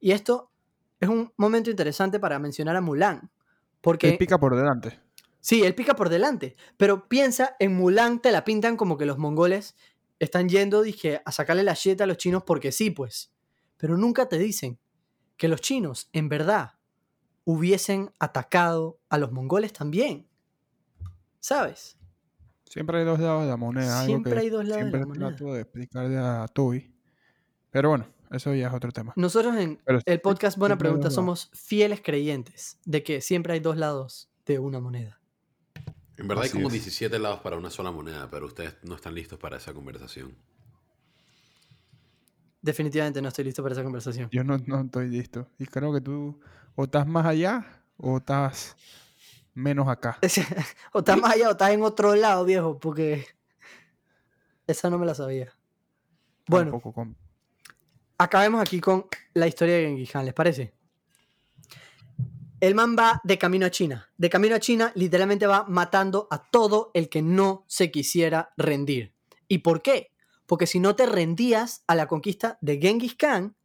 [0.00, 0.50] Y esto
[0.98, 3.30] es un momento interesante para mencionar a Mulan.
[3.82, 4.98] Porque Él pica por delante.
[5.40, 6.56] Sí, él pica por delante.
[6.78, 9.76] Pero piensa, en Mulan te la pintan como que los mongoles
[10.18, 13.30] están yendo, dije, a sacarle la shit a los chinos porque sí, pues.
[13.76, 14.78] Pero nunca te dicen
[15.42, 16.74] que los chinos, en verdad,
[17.42, 20.28] hubiesen atacado a los mongoles también.
[21.40, 21.98] ¿Sabes?
[22.62, 24.02] Siempre hay dos lados de la moneda.
[24.02, 25.28] algo Siempre que hay dos lados de siempre la moneda.
[25.30, 26.94] trato de explicarle a Toby.
[27.72, 29.14] Pero bueno, eso ya es otro tema.
[29.16, 33.76] Nosotros en Pero el podcast Buena Pregunta somos fieles creyentes de que siempre hay dos
[33.76, 35.20] lados de una moneda.
[36.18, 36.74] En verdad Así hay como es.
[36.74, 40.36] 17 lados para una sola moneda, pero ustedes no están listos para esa conversación.
[42.62, 44.28] Definitivamente no estoy listo para esa conversación.
[44.30, 45.48] Yo no, no estoy listo.
[45.58, 46.40] Y creo que tú
[46.76, 48.76] o estás más allá o estás
[49.52, 50.18] menos acá.
[50.92, 53.26] o estás más allá o estás en otro lado, viejo, porque
[54.66, 55.52] esa no me la sabía.
[56.46, 57.16] Bueno, con-
[58.16, 60.72] acabemos aquí con la historia de Genghis Khan, ¿les parece?
[62.60, 64.08] El man va de camino a China.
[64.16, 69.14] De camino a China, literalmente va matando a todo el que no se quisiera rendir.
[69.48, 70.11] ¿Y por qué?
[70.46, 73.56] Porque si no te rendías a la conquista de Genghis Khan,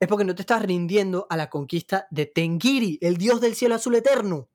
[0.00, 3.74] es porque no te estás rindiendo a la conquista de Tengiri, el dios del cielo
[3.74, 4.48] azul eterno.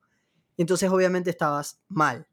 [0.58, 2.28] Entonces, obviamente, estabas mal.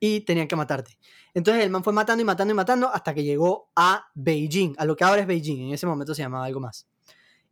[0.00, 0.98] Y tenían que matarte.
[1.34, 4.84] Entonces, el man fue matando y matando y matando hasta que llegó a Beijing, a
[4.84, 5.68] lo que ahora es Beijing.
[5.68, 6.88] En ese momento se llamaba algo más.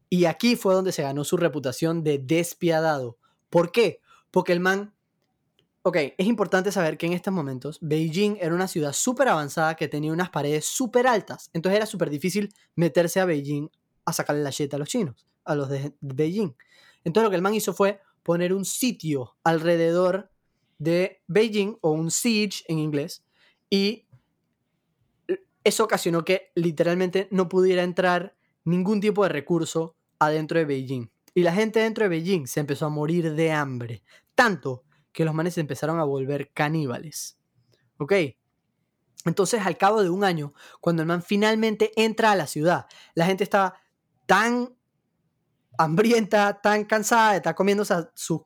[0.09, 3.19] Y aquí fue donde se ganó su reputación de despiadado.
[3.51, 4.01] ¿Por qué?
[4.31, 4.95] Porque el man...
[5.89, 9.87] Ok, es importante saber que en estos momentos Beijing era una ciudad súper avanzada que
[9.87, 11.49] tenía unas paredes súper altas.
[11.53, 13.71] Entonces era súper difícil meterse a Beijing
[14.05, 16.57] a sacarle la jeta a los chinos, a los de Beijing.
[17.05, 20.33] Entonces lo que el man hizo fue poner un sitio alrededor
[20.79, 23.25] de Beijing, o un siege en inglés,
[23.71, 24.09] y
[25.63, 28.35] eso ocasionó que literalmente no pudiera entrar
[28.65, 31.13] ningún tipo de recurso adentro de Beijing.
[31.33, 34.03] Y la gente dentro de Beijing se empezó a morir de hambre.
[34.35, 34.83] Tanto
[35.17, 37.39] que los manes se empezaron a volver caníbales.
[37.97, 38.13] ¿Ok?
[39.25, 43.25] Entonces, al cabo de un año, cuando el man finalmente entra a la ciudad, la
[43.25, 43.81] gente estaba
[44.27, 44.77] tan
[45.79, 48.43] hambrienta, tan cansada de estar comiendo a sus,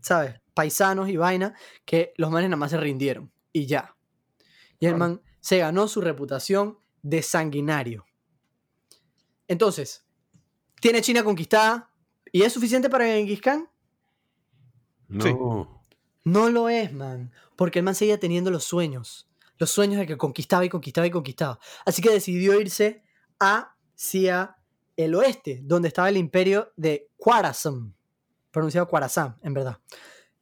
[0.00, 0.40] ¿sabes?
[0.54, 1.52] Paisanos y vaina,
[1.84, 3.32] que los manes nada más se rindieron.
[3.52, 3.96] Y ya.
[4.78, 8.06] Y el man se ganó su reputación de sanguinario.
[9.48, 10.06] Entonces,
[10.80, 11.92] tiene China conquistada
[12.30, 13.68] y es suficiente para Genghis Khan.
[15.08, 15.24] No.
[15.24, 15.34] Sí.
[16.24, 17.32] No lo es, man.
[17.56, 19.28] Porque el man seguía teniendo los sueños.
[19.56, 21.58] Los sueños de que conquistaba y conquistaba y conquistaba.
[21.84, 23.02] Así que decidió irse
[23.38, 24.56] hacia
[24.96, 27.92] el oeste, donde estaba el imperio de Khwarazm.
[28.50, 29.78] Pronunciado Khwarazm, en verdad.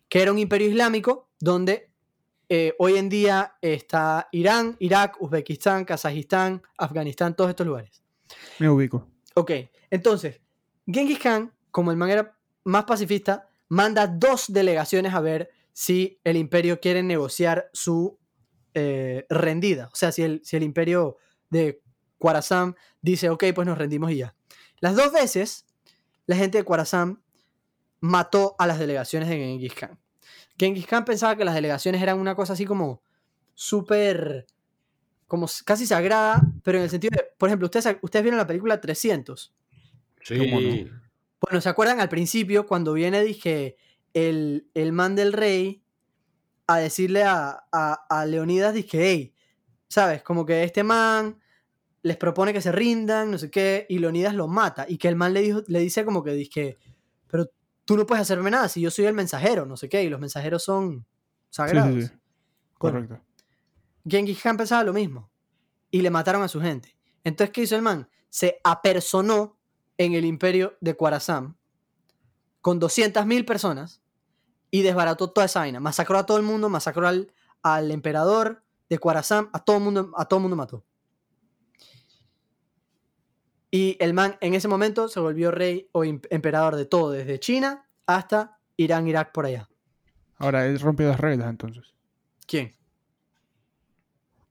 [0.09, 1.91] Que era un imperio islámico donde
[2.49, 8.03] eh, hoy en día está Irán, Irak, Uzbekistán, Kazajistán, Afganistán, todos estos lugares.
[8.59, 9.09] Me ubico.
[9.35, 9.51] Ok,
[9.91, 10.41] entonces,
[10.87, 16.37] Genghis Khan, como el man era más pacifista, manda dos delegaciones a ver si el
[16.37, 18.19] imperio quiere negociar su
[18.75, 19.89] eh, rendida.
[19.93, 21.17] O sea, si el, si el imperio
[21.51, 21.83] de
[22.19, 24.35] Khorasan dice, ok, pues nos rendimos y ya.
[24.81, 25.67] Las dos veces,
[26.27, 27.23] la gente de Khorasan
[28.01, 29.99] mató a las delegaciones de Genghis Khan.
[30.59, 33.03] Genghis Khan pensaba que las delegaciones eran una cosa así como
[33.55, 34.47] súper,
[35.27, 38.81] como casi sagrada, pero en el sentido de, por ejemplo, ustedes, ustedes vieron la película
[38.81, 39.55] 300.
[40.23, 40.39] Sí.
[40.39, 41.06] ¿Cómo no?
[41.41, 43.77] Bueno, ¿se acuerdan al principio cuando viene, dije,
[44.15, 45.85] el, el man del rey
[46.67, 49.35] a decirle a, a, a Leonidas, dije, hey,
[49.89, 50.23] ¿sabes?
[50.23, 51.39] Como que este man
[52.03, 54.87] les propone que se rindan, no sé qué, y Leonidas lo mata.
[54.89, 56.79] Y que el man le, dijo, le dice como que, dije,
[57.27, 57.51] pero
[57.85, 60.21] tú no puedes hacerme nada si yo soy el mensajero, no sé qué, y los
[60.21, 61.07] mensajeros son
[61.51, 61.95] sagrados.
[61.95, 62.15] sí, sí.
[62.79, 63.21] Bueno, Correcto.
[64.09, 65.31] Genghis Khan pensaba lo mismo.
[65.91, 66.97] Y le mataron a su gente.
[67.25, 68.09] Entonces, ¿qué hizo el man?
[68.29, 69.56] Se apersonó
[69.99, 71.57] en el imperio de Khorasan
[72.61, 74.01] con 200.000 personas
[74.71, 75.81] y desbarató toda esa vaina.
[75.81, 77.33] Masacró a todo el mundo, masacró al,
[77.63, 80.85] al emperador de Khorasan, a todo el mundo, a todo el mundo mató.
[83.71, 87.87] Y el man en ese momento se volvió rey o emperador de todo, desde China
[88.07, 89.69] hasta Irán, Irak, por allá.
[90.39, 91.95] Ahora, él rompió las reglas entonces.
[92.47, 92.75] ¿Quién?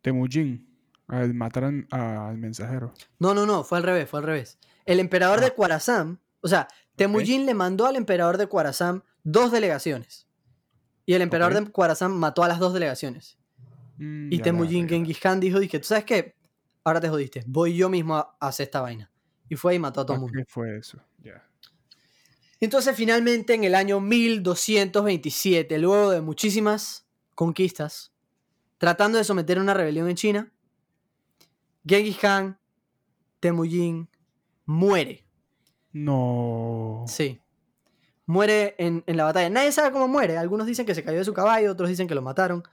[0.01, 0.67] Temujin,
[1.07, 2.93] al matar al mensajero.
[3.19, 4.59] No, no, no, fue al revés, fue al revés.
[4.85, 5.51] El emperador de.
[5.51, 10.27] Khorasan, o sea, Temujin le mandó al emperador de Khorasan dos delegaciones.
[11.05, 13.37] Y el emperador de Khorasan mató a las dos delegaciones.
[13.97, 14.87] Mm, Y Temujin.
[14.87, 16.35] Genghis Khan dijo, dije, ¿tú sabes qué?
[16.83, 19.11] Ahora te jodiste, voy yo mismo a, hacer esta vaina.
[19.49, 20.39] Y fue y mató a todo el ¿Para mundo.
[20.39, 20.99] qué fue eso?
[22.59, 27.05] Entonces, finalmente, en el año 1227, luego de muchísimas
[27.35, 28.13] conquistas,
[28.77, 30.51] tratando de someter una rebelión en China,
[31.85, 32.57] Genghis Khan,
[33.39, 34.09] Temujin,
[34.65, 35.25] muere.
[35.93, 37.03] No.
[37.07, 37.39] Sí.
[38.25, 39.49] Muere en, en la batalla.
[39.49, 40.37] Nadie sabe cómo muere.
[40.37, 42.63] Algunos dicen que se cayó de su caballo, otros dicen que lo mataron,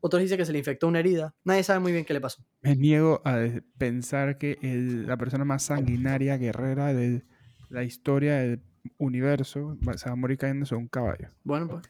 [0.00, 1.34] otros dicen que se le infectó una herida.
[1.44, 2.42] Nadie sabe muy bien qué le pasó.
[2.62, 3.38] Me niego a
[3.78, 7.22] pensar que el- la persona más sanguinaria, guerrera de
[7.68, 8.62] la historia del
[8.98, 11.28] universo se va a morir cayéndose de un caballo.
[11.44, 11.82] Bueno, pues.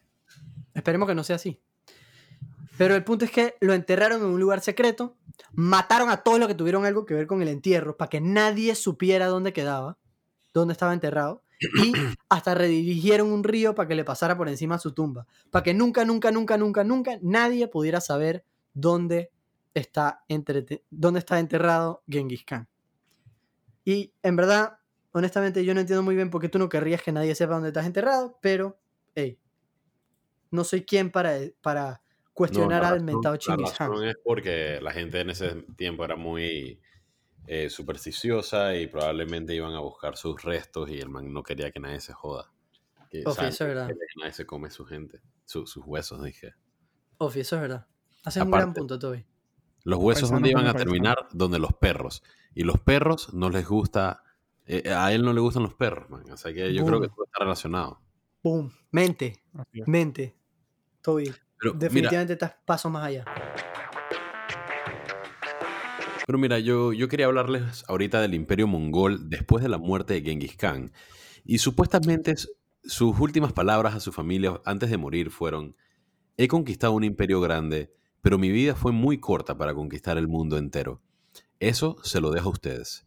[0.74, 1.60] Esperemos que no sea así.
[2.78, 5.16] Pero el punto es que lo enterraron en un lugar secreto,
[5.52, 8.74] mataron a todos los que tuvieron algo que ver con el entierro, para que nadie
[8.74, 9.98] supiera dónde quedaba,
[10.54, 11.42] dónde estaba enterrado,
[11.84, 11.92] y
[12.28, 15.74] hasta redirigieron un río para que le pasara por encima a su tumba, para que
[15.74, 18.44] nunca, nunca, nunca, nunca, nunca nadie pudiera saber
[18.74, 19.30] dónde
[19.74, 22.68] está, entrete- dónde está enterrado Genghis Khan.
[23.84, 24.78] Y en verdad,
[25.12, 27.68] honestamente, yo no entiendo muy bien por qué tú no querrías que nadie sepa dónde
[27.68, 28.78] estás enterrado, pero,
[29.14, 29.38] hey,
[30.50, 32.02] no soy quien para, para
[32.32, 33.90] cuestionar al mentado La Chingis Khan.
[33.90, 36.80] razón es porque la gente en ese tiempo era muy
[37.46, 41.80] eh, supersticiosa y probablemente iban a buscar sus restos y el man no quería que
[41.80, 42.50] nadie se joda.
[43.10, 43.88] Que, Ofi, eso es verdad.
[43.88, 46.54] que nadie se come su gente, su- sus huesos, dije.
[47.18, 47.86] Ofi, eso es verdad.
[48.24, 49.26] Haces un gran punto, Toby.
[49.84, 52.22] Los huesos donde iban a terminar, donde los perros.
[52.54, 54.22] Y los perros no les gusta,
[54.64, 56.22] eh, a él no le gustan los perros, man.
[56.30, 58.00] O sea que yo creo que todo está relacionado.
[58.42, 58.72] Boom.
[58.92, 59.42] Mente,
[59.86, 60.36] mente.
[61.02, 63.24] Toby, Pero mira, definitivamente estás pasos más allá.
[66.26, 70.22] Pero mira, yo, yo quería hablarles ahorita del imperio mongol después de la muerte de
[70.22, 70.92] Genghis Khan.
[71.44, 72.34] Y supuestamente
[72.82, 75.76] sus últimas palabras a su familia antes de morir fueron,
[76.36, 77.92] he conquistado un imperio grande,
[78.22, 81.00] pero mi vida fue muy corta para conquistar el mundo entero.
[81.60, 83.06] Eso se lo dejo a ustedes.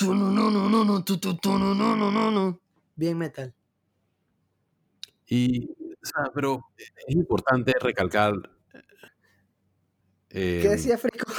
[0.00, 2.60] No, no, no, no, no, no, no, no, no.
[2.96, 3.54] Bien metal.
[5.28, 5.70] Y,
[6.02, 6.64] o sea, pero
[7.06, 8.34] es importante recalcar...
[10.30, 11.30] eh, ¿Qué decía Frico?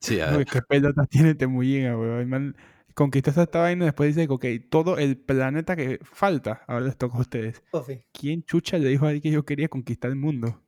[0.00, 2.20] Sí, a Uy, qué pelotas tiene Temujin, weón.
[2.20, 2.56] El man
[2.94, 6.96] conquistó esta vaina y después dice que, ok, todo el planeta que falta, ahora les
[6.96, 7.62] toca a ustedes.
[7.72, 10.62] Ofi, ¿Quién chucha le dijo ahí que yo quería conquistar el mundo?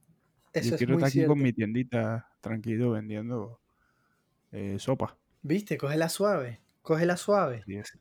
[0.52, 1.32] eso yo es quiero muy estar aquí cierto.
[1.32, 3.60] con mi tiendita tranquilo vendiendo
[4.52, 5.16] eh, sopa.
[5.42, 6.60] Viste, cógela suave.
[6.82, 7.60] Cógela suave.
[7.62, 7.98] Así es.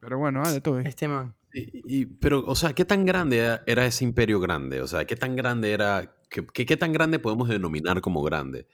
[0.00, 0.78] Pero bueno, dale, todo.
[0.80, 1.34] Este man.
[1.52, 4.80] Y, y- pero, o sea, ¿qué tan grande era, ese imperio grande?
[4.82, 8.66] O sea, ¿qué tan grande era, qué, qué- qué tan grande podemos denominar como grande?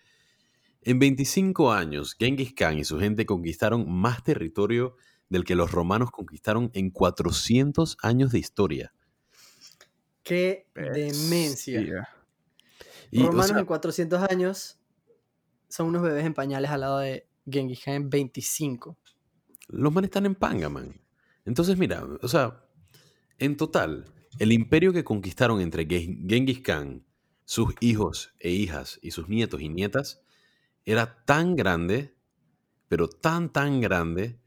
[0.82, 4.96] En 25 años, Genghis Khan y su gente conquistaron más territorio
[5.28, 8.92] del que los romanos conquistaron en 400 años de historia.
[10.22, 11.80] Qué demencia.
[11.80, 12.08] Bestia.
[13.10, 14.78] Y, o Romanos sea, en 400 años
[15.68, 18.98] son unos bebés en pañales al lado de Genghis Khan en 25.
[19.68, 21.00] los manes están en panga, man.
[21.44, 22.63] Entonces, mira, o sea,
[23.39, 24.07] en total,
[24.39, 27.05] el imperio que conquistaron entre Gen- Genghis Khan,
[27.45, 30.22] sus hijos e hijas y sus nietos y nietas
[30.85, 32.14] era tan grande,
[32.89, 34.39] pero tan, tan grande,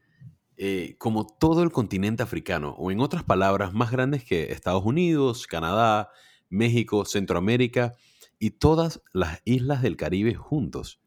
[0.56, 5.46] eh, como todo el continente africano, o en otras palabras, más grandes que Estados Unidos,
[5.46, 6.10] Canadá,
[6.48, 7.94] México, Centroamérica
[8.38, 11.00] y todas las islas del Caribe juntos.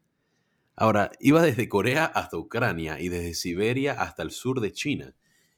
[0.74, 5.14] Ahora, iba desde Corea hasta Ucrania y desde Siberia hasta el sur de China.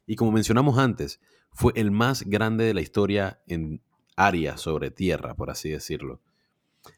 [0.06, 1.20] Y como mencionamos antes,
[1.54, 3.80] fue el más grande de la historia en
[4.16, 6.20] área sobre tierra, por así decirlo.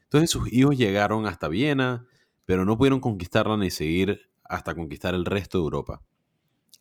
[0.03, 2.07] Entonces sus hijos llegaron hasta Viena,
[2.45, 6.01] pero no pudieron conquistarla ni seguir hasta conquistar el resto de Europa.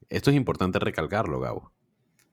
[0.09, 1.72] Esto es importante recalcarlo, Gabo.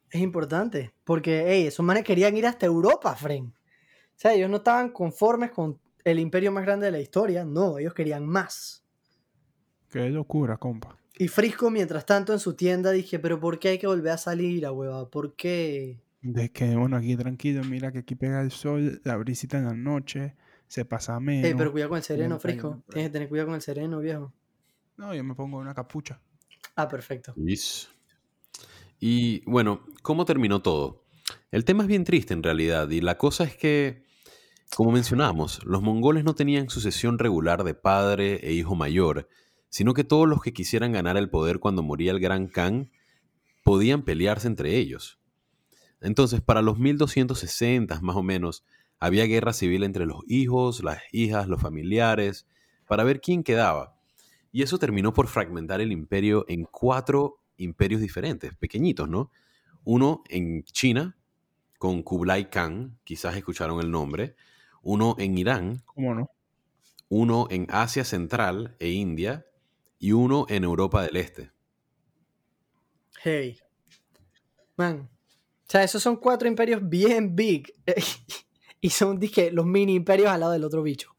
[0.10, 3.46] Es importante, porque hey, esos manes querían ir hasta Europa, Fren.
[3.46, 7.80] O sea, ellos no estaban conformes con el imperio más grande de la historia, no,
[7.80, 8.86] ellos querían más.
[9.90, 10.98] Qué locura, compa.
[11.18, 14.18] Y Frisco, mientras tanto, en su tienda dije, pero ¿por qué hay que volver a
[14.18, 15.10] salir, a hueva?
[15.10, 16.02] ¿Por qué?
[16.22, 19.74] De que, bueno, aquí tranquilo, mira que aquí pega el sol, la brisita en la
[19.74, 20.36] noche,
[20.68, 21.46] se pasa menos.
[21.46, 22.82] Ey, pero cuidado con el sereno, Frisco.
[22.90, 24.34] Tienes que tener cuidado con el sereno, viejo.
[24.98, 26.20] No, yo me pongo una capucha.
[26.76, 27.34] Ah, perfecto.
[27.36, 27.90] Yes.
[29.00, 31.04] Y bueno, ¿cómo terminó todo?
[31.52, 34.04] El tema es bien triste en realidad y la cosa es que,
[34.76, 39.28] como mencionamos, los mongoles no tenían sucesión regular de padre e hijo mayor,
[39.74, 42.92] sino que todos los que quisieran ganar el poder cuando moría el gran Khan
[43.64, 45.18] podían pelearse entre ellos.
[46.00, 48.64] Entonces, para los 1260 más o menos,
[49.00, 52.46] había guerra civil entre los hijos, las hijas, los familiares,
[52.88, 53.96] para ver quién quedaba.
[54.52, 59.32] Y eso terminó por fragmentar el imperio en cuatro imperios diferentes, pequeñitos, ¿no?
[59.86, 61.18] Uno en China,
[61.80, 64.36] con Kublai Khan, quizás escucharon el nombre.
[64.84, 66.30] Uno en Irán, ¿Cómo no?
[67.10, 69.48] uno en Asia Central e India
[70.04, 71.54] y uno en Europa del Este.
[73.24, 73.58] Hey.
[74.76, 75.10] Man.
[75.10, 77.74] O sea, esos son cuatro imperios bien big.
[78.82, 81.16] y son, dije, los mini imperios al lado del otro bicho.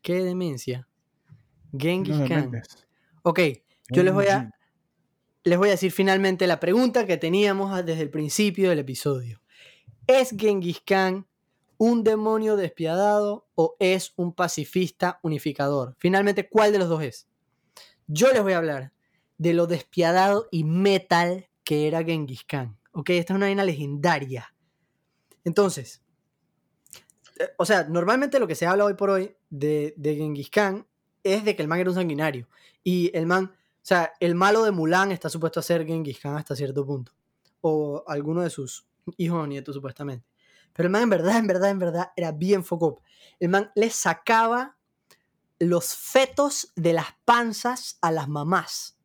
[0.00, 0.88] Qué demencia.
[1.76, 2.62] Genghis No Khan.
[3.24, 3.40] Ok,
[3.90, 4.50] yo les voy a,
[5.42, 9.42] les voy a decir finalmente la pregunta que teníamos desde el principio del episodio.
[10.06, 11.26] ¿Es Genghis Khan
[11.76, 15.94] un demonio despiadado o es un pacifista unificador?
[15.98, 17.28] Finalmente, ¿cuál de los dos es?
[18.06, 18.92] Yo les voy a hablar
[19.38, 22.78] de lo despiadado y metal que era Genghis Khan.
[22.92, 24.54] Ok, esta es una vaina legendaria.
[25.44, 26.02] Entonces,
[27.38, 30.86] eh, o sea, normalmente lo que se habla hoy por hoy de, de Genghis Khan
[31.22, 32.48] es de que el man era un sanguinario.
[32.82, 36.36] Y el man, o sea, el malo de Mulan está supuesto a ser Genghis Khan
[36.36, 37.12] hasta cierto punto.
[37.62, 38.86] O alguno de sus
[39.16, 40.26] hijos o nietos, supuestamente.
[40.74, 43.00] Pero el man, en verdad, en verdad, en verdad, era bien foco.
[43.40, 44.76] El man le sacaba
[45.58, 48.98] los fetos de las panzas a las mamás.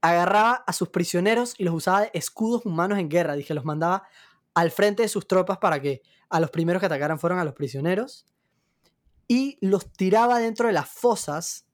[0.00, 3.34] Agarraba a sus prisioneros y los usaba de escudos humanos en guerra.
[3.34, 4.06] Dije, los mandaba
[4.52, 7.54] al frente de sus tropas para que a los primeros que atacaran fueran a los
[7.54, 8.26] prisioneros.
[9.26, 11.66] Y los tiraba dentro de las fosas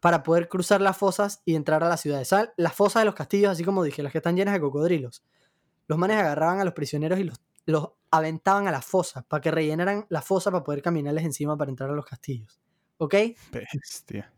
[0.00, 2.22] para poder cruzar las fosas y entrar a la ciudad.
[2.24, 2.50] ¿Sabes?
[2.56, 5.24] Las fosas de los castillos, así como dije, las que están llenas de cocodrilos.
[5.86, 9.50] Los manes agarraban a los prisioneros y los, los aventaban a la fosa para que
[9.50, 12.61] rellenaran la fosa para poder caminarles encima para entrar a los castillos.
[13.02, 13.14] ¿Ok?
[13.50, 14.32] Bestia.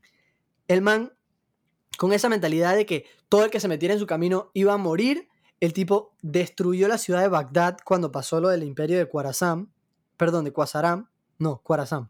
[0.68, 1.12] el man,
[1.98, 4.78] con esa mentalidad de que todo el que se metiera en su camino iba a
[4.78, 5.28] morir,
[5.60, 9.66] el tipo destruyó la ciudad de Bagdad cuando pasó lo del imperio de Khwarazm,
[10.16, 11.04] perdón, de Khwarazm,
[11.38, 12.08] no, Khwarazm.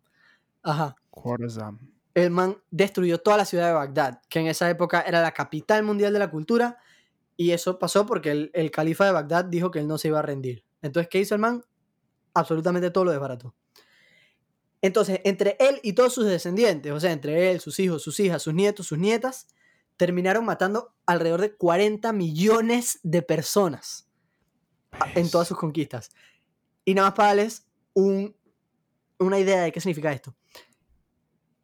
[0.63, 0.95] Ajá.
[1.11, 1.81] Khorasan.
[2.15, 5.83] El man destruyó toda la ciudad de Bagdad, que en esa época era la capital
[5.83, 6.79] mundial de la cultura,
[7.37, 10.21] y eso pasó porque el, el califa de Bagdad dijo que él no se iba
[10.21, 10.65] a rendir.
[10.83, 11.65] Entonces, ¿qué hizo el man?
[12.33, 13.57] Absolutamente todo lo desbarató.
[14.85, 18.43] Entonces, entre él y todos sus descendientes, o sea, entre él, sus hijos, sus hijas,
[18.43, 19.47] sus nietos, sus nietas,
[19.97, 24.11] terminaron matando alrededor de 40 millones de personas
[25.15, 26.11] en todas sus conquistas.
[26.85, 28.37] Y nada más para darles un-
[29.19, 30.37] una idea de qué significa esto.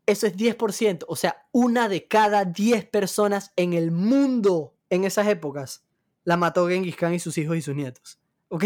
[0.06, 5.28] Eso es 10%, o sea, una de cada 10 personas en el mundo en esas
[5.28, 5.84] épocas
[6.24, 8.18] la mató Genghis Khan y sus hijos y sus nietos.
[8.48, 8.64] ¿Ok?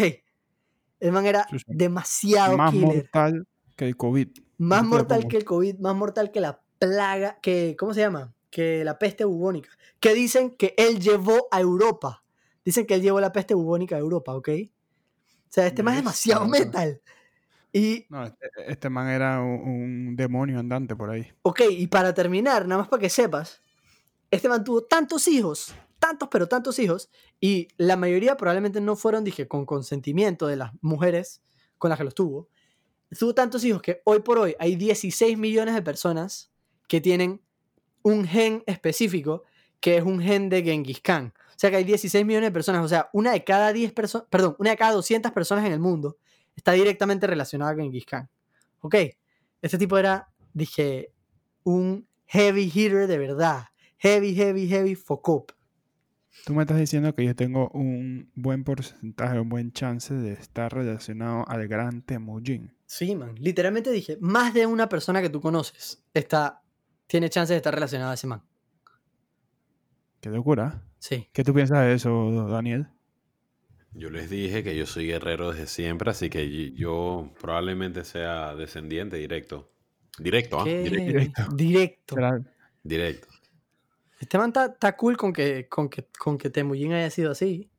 [1.00, 2.86] El man era demasiado Más killer.
[2.86, 4.28] mortal que el COVID.
[4.58, 8.34] Más mortal que el COVID, más mortal que la plaga, que, ¿cómo se llama?
[8.50, 9.70] Que la peste bubónica.
[10.00, 12.24] Que dicen que él llevó a Europa.
[12.64, 14.48] Dicen que él llevó la peste bubónica a Europa, ¿ok?
[14.48, 17.00] O sea, este más es demasiado metal.
[17.72, 21.32] Y, No, este, este man era un, un demonio andante por ahí.
[21.42, 23.60] ok, y para terminar, nada más para que sepas,
[24.30, 29.24] este man tuvo tantos hijos, tantos, pero tantos hijos, y la mayoría probablemente no fueron,
[29.24, 31.42] dije, con consentimiento de las mujeres
[31.78, 32.48] con las que los tuvo.
[33.18, 36.50] Tuvo tantos hijos que hoy por hoy hay 16 millones de personas
[36.88, 37.40] que tienen
[38.02, 39.44] un gen específico
[39.80, 41.32] que es un gen de Genghis Khan.
[41.36, 44.26] O sea que hay 16 millones de personas, o sea, una de cada 10 personas,
[44.30, 46.16] perdón, una de cada 200 personas en el mundo
[46.56, 48.28] está directamente relacionada a Genghis Khan.
[48.80, 48.96] ¿Ok?
[49.62, 51.12] Este tipo era, dije,
[51.62, 53.66] un heavy hitter de verdad.
[53.98, 55.52] Heavy, heavy, heavy focop.
[56.44, 60.74] Tú me estás diciendo que yo tengo un buen porcentaje, un buen chance de estar
[60.74, 62.73] relacionado al gran Temujin.
[62.86, 63.34] Sí, man.
[63.38, 66.62] Literalmente dije, más de una persona que tú conoces está,
[67.06, 68.42] tiene chance de estar relacionada a ese man.
[70.20, 70.82] Qué locura.
[70.98, 71.28] Sí.
[71.32, 72.88] ¿Qué tú piensas de eso, Daniel?
[73.92, 79.16] Yo les dije que yo soy guerrero desde siempre, así que yo probablemente sea descendiente
[79.16, 79.70] directo.
[80.18, 80.64] Directo, ¿ah?
[80.64, 81.46] Directo.
[81.54, 82.16] Directo.
[82.16, 82.16] Directo.
[82.82, 83.28] Directo.
[84.18, 87.70] Este man está está cool con que, con que, con que Temujin haya sido así.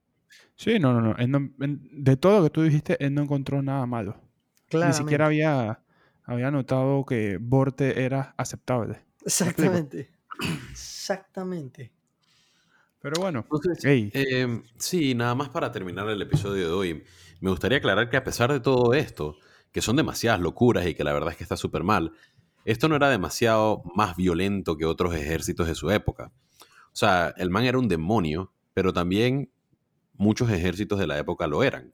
[0.56, 1.16] Sí, no, no, no.
[1.18, 4.22] En- de todo lo que tú dijiste, él no encontró nada malo.
[4.74, 5.80] Ni siquiera había,
[6.24, 9.02] había notado que Borte era aceptable.
[9.26, 10.10] Exactamente.
[10.72, 11.92] Exactamente.
[13.02, 14.12] Pero bueno, Entonces, Ey.
[14.14, 17.04] eh, sí, nada más para terminar el episodio de hoy,
[17.40, 19.38] me gustaría aclarar que a pesar de todo esto,
[19.72, 22.14] que son demasiadas locuras y que la verdad es que está súper mal,
[22.66, 26.32] esto no era demasiado más violento que otros ejércitos de su época.
[26.60, 29.52] O sea, el man era un demonio, pero también
[30.14, 31.94] muchos ejércitos de la época lo eran.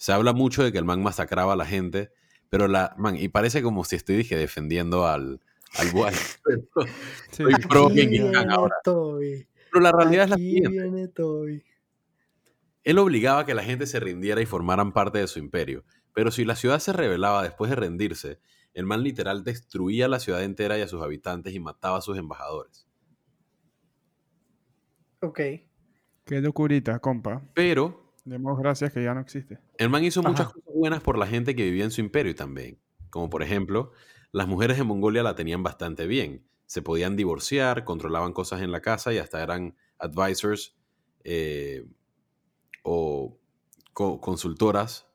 [0.00, 2.10] Se habla mucho de que el man masacraba a la gente,
[2.48, 5.42] pero la man, y parece como si estoy dije defendiendo al
[5.76, 6.14] al guay.
[6.14, 7.90] sí, Soy pro
[8.50, 8.76] ahora.
[8.82, 9.46] Toby.
[9.70, 10.70] Pero la realidad es la siguiente.
[10.70, 11.62] viene Toby.
[12.82, 15.84] Él obligaba a que la gente se rindiera y formaran parte de su imperio.
[16.14, 18.40] Pero si la ciudad se rebelaba después de rendirse,
[18.72, 22.16] el man literal destruía la ciudad entera y a sus habitantes y mataba a sus
[22.16, 22.86] embajadores.
[25.20, 25.36] Ok.
[26.24, 27.42] qué locurita, compa.
[27.52, 29.58] Pero Demos gracias que ya no existe.
[29.78, 32.78] el man hizo muchas cosas buenas por la gente que vivía en su imperio también.
[33.10, 33.92] Como por ejemplo,
[34.32, 36.46] las mujeres de Mongolia la tenían bastante bien.
[36.66, 40.76] Se podían divorciar, controlaban cosas en la casa y hasta eran advisors
[41.24, 41.84] eh,
[42.82, 43.38] o
[43.92, 45.06] co- consultoras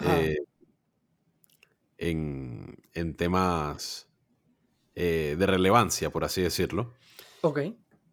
[0.00, 0.36] eh,
[1.98, 4.08] en, en temas
[4.94, 6.94] eh, de relevancia, por así decirlo.
[7.42, 7.60] Ok.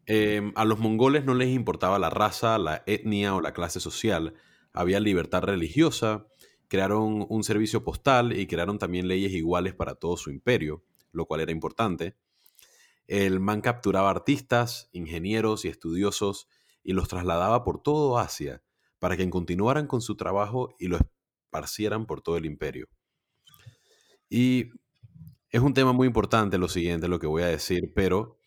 [0.08, 4.34] Eh, a los mongoles no les importaba la raza, la etnia o la clase social.
[4.74, 6.28] Había libertad religiosa,
[6.68, 11.42] crearon un servicio postal y crearon también leyes iguales para todo su imperio, lo cual
[11.42, 12.16] era importante.
[13.08, 16.48] El man capturaba artistas, ingenieros y estudiosos
[16.84, 18.64] y los trasladaba por todo Asia
[19.00, 22.88] para que continuaran con su trabajo y lo esparcieran por todo el imperio.
[24.30, 24.70] Y
[25.50, 28.41] es un tema muy importante lo siguiente, lo que voy a decir, pero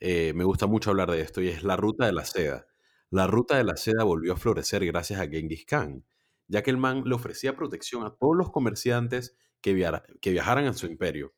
[0.00, 2.66] eh, me gusta mucho hablar de esto y es la ruta de la seda.
[3.10, 6.04] La ruta de la seda volvió a florecer gracias a Genghis Khan,
[6.48, 9.90] ya que el man le ofrecía protección a todos los comerciantes que,
[10.20, 11.34] que viajaran a su imperio.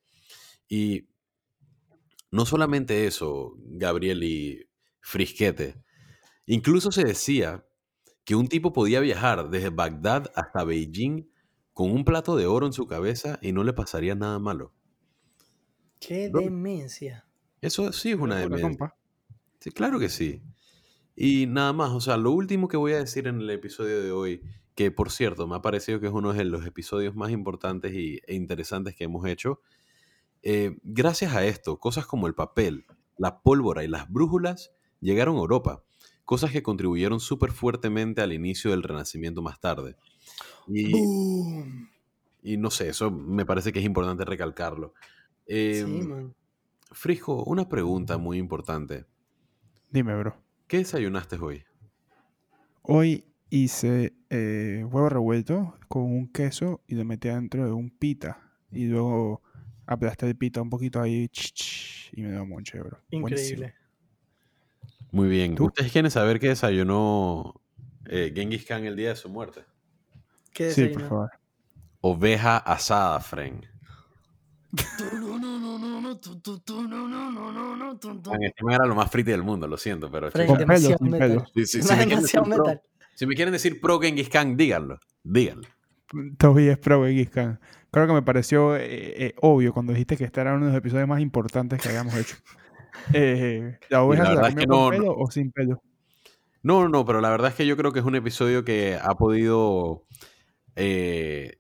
[0.69, 1.09] Y
[2.31, 4.69] no solamente eso, Gabriel y
[5.01, 5.83] Frisquete,
[6.47, 7.65] incluso se decía
[8.25, 11.31] que un tipo podía viajar desde Bagdad hasta Beijing
[11.73, 14.75] con un plato de oro en su cabeza y no le pasaría nada malo.
[16.01, 17.28] Qué demencia.
[17.61, 18.69] Eso sí es una demencia.
[18.69, 18.97] compa.
[19.61, 20.43] Sí, claro que sí.
[21.17, 24.13] Y nada más, o sea, lo último que voy a decir en el episodio de
[24.13, 24.43] hoy,
[24.77, 28.21] que por cierto me ha parecido que es uno de los episodios más importantes y,
[28.27, 29.61] e interesantes que hemos hecho,
[30.43, 32.87] eh, gracias a esto, cosas como el papel,
[33.17, 35.83] la pólvora y las brújulas llegaron a Europa,
[36.25, 39.97] cosas que contribuyeron súper fuertemente al inicio del Renacimiento más tarde.
[40.69, 40.93] Y,
[42.43, 44.95] y no sé, eso me parece que es importante recalcarlo.
[45.49, 46.35] Sí, Em, man.
[46.91, 49.07] Frisco, una pregunta muy importante.
[49.91, 50.37] Dime, bro.
[50.67, 51.65] ¿Qué desayunaste hoy?
[52.83, 58.41] Hoy hice eh, huevo revuelto con un queso y lo metí dentro de un pita.
[58.71, 59.43] Y luego
[59.87, 62.99] aplasté el pita un poquito ahí ch, ch, y me dio monche, bro.
[63.11, 63.29] Buenísimo.
[63.29, 63.75] Increíble.
[65.11, 65.55] Muy bien.
[65.55, 65.67] ¿Tú?
[65.67, 67.61] ¿Ustedes quieren saber qué desayunó
[68.07, 69.65] eh, Genghis Khan el día de su muerte?
[70.53, 71.31] ¿Qué Sí, por favor.
[72.01, 73.67] Oveja asada, Fren.
[78.41, 80.31] Este man era lo más frito del mundo, lo siento, pero...
[80.31, 80.97] Con pelo,
[81.65, 82.83] si, me quieren decir pro, metal.
[83.15, 84.99] si me quieren decir pro Genghis Khan, díganlo.
[85.23, 85.69] Díganlo.
[86.39, 87.61] Toby es pro Genghis Khan.
[87.91, 90.79] Creo que me pareció eh, eh, obvio cuando dijiste que este era uno de los
[90.79, 92.37] episodios más importantes que habíamos hecho.
[93.13, 95.83] Eh, ¿La oveja la se la verdad es que con no- pelo o sin pelo?
[96.63, 98.99] No, no, no, pero la verdad es que yo creo que es un episodio que
[99.01, 100.05] ha podido,
[100.75, 101.59] eh,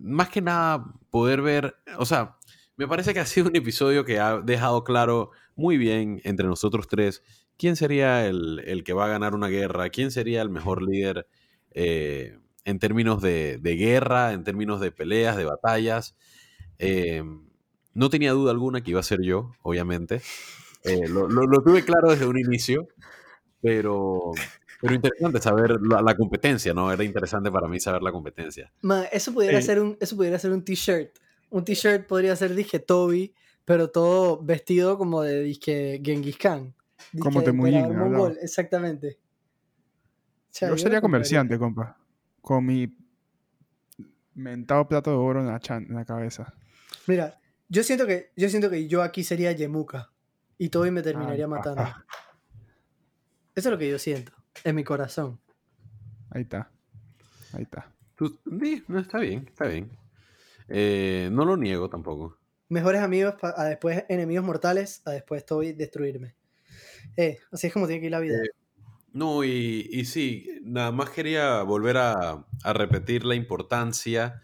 [0.00, 2.36] más que nada, poder ver, o sea,
[2.76, 6.88] me parece que ha sido un episodio que ha dejado claro muy bien entre nosotros
[6.88, 7.22] tres
[7.56, 11.28] quién sería el, el que va a ganar una guerra, quién sería el mejor líder
[11.70, 16.16] eh, en términos de, de guerra, en términos de peleas, de batallas.
[16.78, 17.22] Eh,
[17.92, 20.20] no tenía duda alguna que iba a ser yo, obviamente.
[20.82, 22.88] Eh, lo, lo- lo tuve claro desde un inicio,
[23.60, 24.32] pero,
[24.80, 26.92] pero interesante saber la, la competencia, ¿no?
[26.92, 28.72] Era interesante para mí saber la competencia.
[28.82, 31.18] Man, eso pudiera ser un, eso pudiera ser un t-shirt.
[31.50, 33.34] Un t-shirt podría ser disque Toby,
[33.64, 36.74] pero todo vestido como de disque Genghis Khan.
[37.20, 37.84] Como Temujin,
[38.42, 39.18] exactamente.
[39.18, 41.96] O sea, Yo sería comerciante, compa.
[42.40, 42.96] Con mi
[44.34, 46.52] mentado plato de oro en la, chan- en la cabeza.
[47.06, 47.38] Mira,
[47.68, 50.10] yo siento que yo siento que yo aquí sería Yemuka
[50.58, 51.82] y Toby me terminaría Ah, matando.
[51.82, 52.04] ah,
[53.54, 54.32] Eso es lo que yo siento
[54.64, 55.38] en mi corazón.
[56.30, 56.70] ahí está.
[57.52, 57.92] Ahí está.
[58.16, 59.90] Tú- sí, no, está bien, está bien.
[60.68, 62.38] Eh, no lo niego tampoco.
[62.68, 66.34] Mejores amigos a después enemigos mortales, a después Toby destruirme.
[67.16, 68.36] Eh, así es como tiene que ir la vida.
[68.38, 68.48] Eh,
[69.12, 74.40] No, y, y sí, nada más quería volver a, a repetir la importancia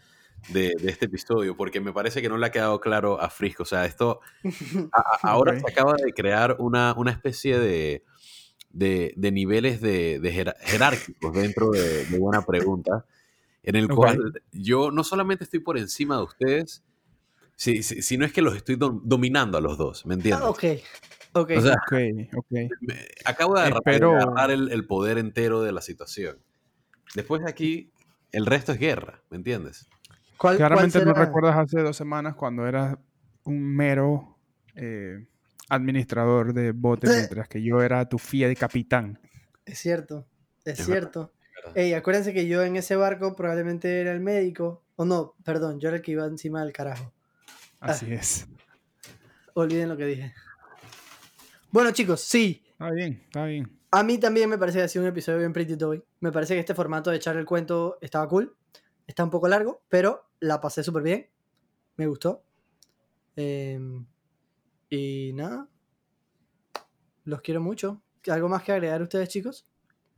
[0.49, 3.63] de, de este episodio, porque me parece que no le ha quedado claro a Frisco.
[3.63, 4.21] O sea, esto
[4.93, 8.05] a- ahora se acaba de crear una, una especie de,
[8.69, 13.05] de, de niveles de, de jerar- jerárquicos dentro de, de Buena Pregunta,
[13.63, 16.83] en el cual yo no solamente estoy por encima de ustedes,
[17.55, 20.43] si- si- sino es que los estoy dom- dominando a los dos, ¿me entiendes?
[20.43, 20.63] Ah, ok,
[21.33, 21.51] ok.
[21.57, 21.93] O sea, Ok,
[22.37, 22.51] ok.
[22.81, 26.37] me- acabo de agarrar, Espero- agarrar el, el poder entero de la situación.
[27.13, 27.91] Después de aquí,
[28.31, 29.87] el resto es guerra, ¿me entiendes?
[30.37, 32.97] ¿Cuál, cuál Claramente no recuerdas hace dos semanas cuando eras
[33.43, 34.37] un mero
[34.75, 35.27] eh,
[35.69, 37.11] administrador de bote, Eh.
[37.15, 39.19] mientras que yo era tu fiel capitán.
[39.65, 40.25] Es cierto,
[40.65, 41.19] es, Es cierto.
[41.19, 41.33] verdad.
[41.75, 44.83] Ey, acuérdense que yo en ese barco probablemente era el médico.
[44.95, 47.13] O no, perdón, yo era el que iba encima del carajo.
[47.79, 48.47] Así es.
[49.53, 50.33] Olviden lo que dije.
[51.71, 52.63] Bueno, chicos, sí.
[52.71, 53.79] Está bien, está bien.
[53.91, 56.03] A mí también me parece que ha sido un episodio bien Pretty Toy.
[56.19, 58.55] Me parece que este formato de echar el cuento estaba cool.
[59.07, 61.29] Está un poco largo, pero la pasé súper bien.
[61.97, 62.43] Me gustó.
[63.35, 64.05] Em,
[64.89, 65.67] y nada.
[67.25, 68.01] Los quiero mucho.
[68.27, 69.67] ¿Algo más que agregar ustedes, chicos?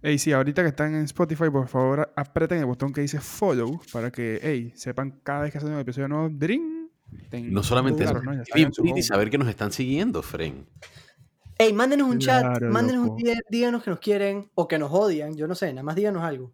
[0.03, 3.79] Ey, sí, ahorita que están en Spotify, por favor, aprieten el botón que dice follow
[3.93, 6.89] para que, ey, sepan cada vez que hacen un episodio nuevo, ¡dring!
[7.29, 8.43] ten- No solamente claro, eso, ¿no?
[8.53, 10.67] Bien pretty saber que nos están siguiendo, Fren.
[11.57, 13.17] Ey, mándenos un chat, mándenos un.
[13.17, 15.37] DM, díganos que nos quieren o que nos odian.
[15.37, 16.51] Yo no sé, nada más díganos algo.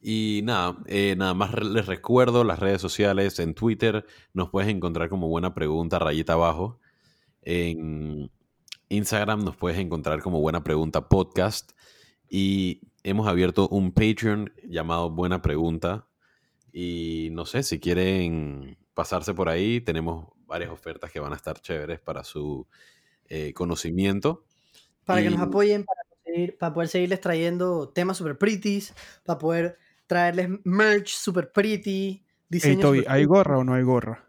[0.00, 3.38] Y nada, eh, nada más les recuerdo las redes sociales.
[3.38, 6.80] En Twitter nos puedes encontrar como buena pregunta, rayita abajo.
[7.42, 8.28] En
[8.92, 11.72] Instagram nos puedes encontrar como buena pregunta podcast.
[12.28, 16.06] Y hemos abierto un Patreon llamado Buena Pregunta.
[16.72, 21.60] Y no sé, si quieren pasarse por ahí, tenemos varias ofertas que van a estar
[21.60, 22.66] chéveres para su
[23.28, 24.44] eh, conocimiento.
[25.04, 29.78] Para que nos apoyen, para, conseguir- para poder seguirles trayendo temas super pretties, para poder
[30.06, 34.26] traerles merch super pretty, Ey, diseños Toby, super ¿hay pretty, gorra o no hay gorra?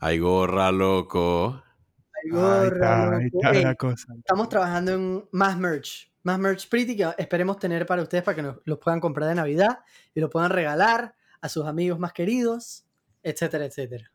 [0.00, 1.62] Hay gorra, loco.
[2.22, 3.38] Hay Ahí gorra, está, ahí loco.
[3.38, 4.14] está Ey, la cosa.
[4.18, 8.42] estamos trabajando en más merch, más merch pretty que esperemos tener para ustedes para que
[8.42, 9.80] nos, los puedan comprar de Navidad
[10.14, 12.84] y lo puedan regalar a sus amigos más queridos,
[13.22, 14.10] etcétera, etcétera.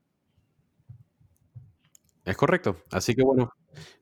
[2.24, 2.78] Es correcto.
[2.92, 3.54] Así que bueno,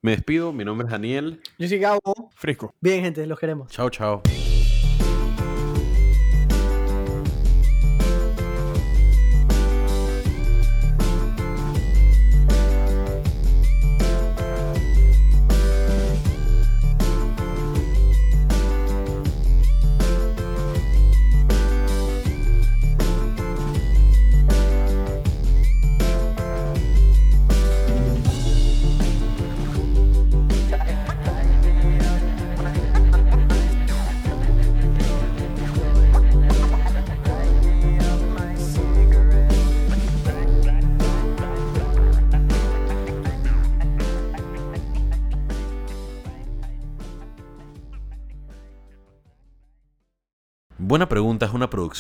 [0.02, 0.52] me despido.
[0.52, 1.42] Mi nombre es Daniel.
[1.60, 2.32] Yo soy Gabo.
[2.36, 2.74] Frisco.
[2.82, 3.72] Bien, gente, los queremos.
[3.72, 4.24] Chao, chao.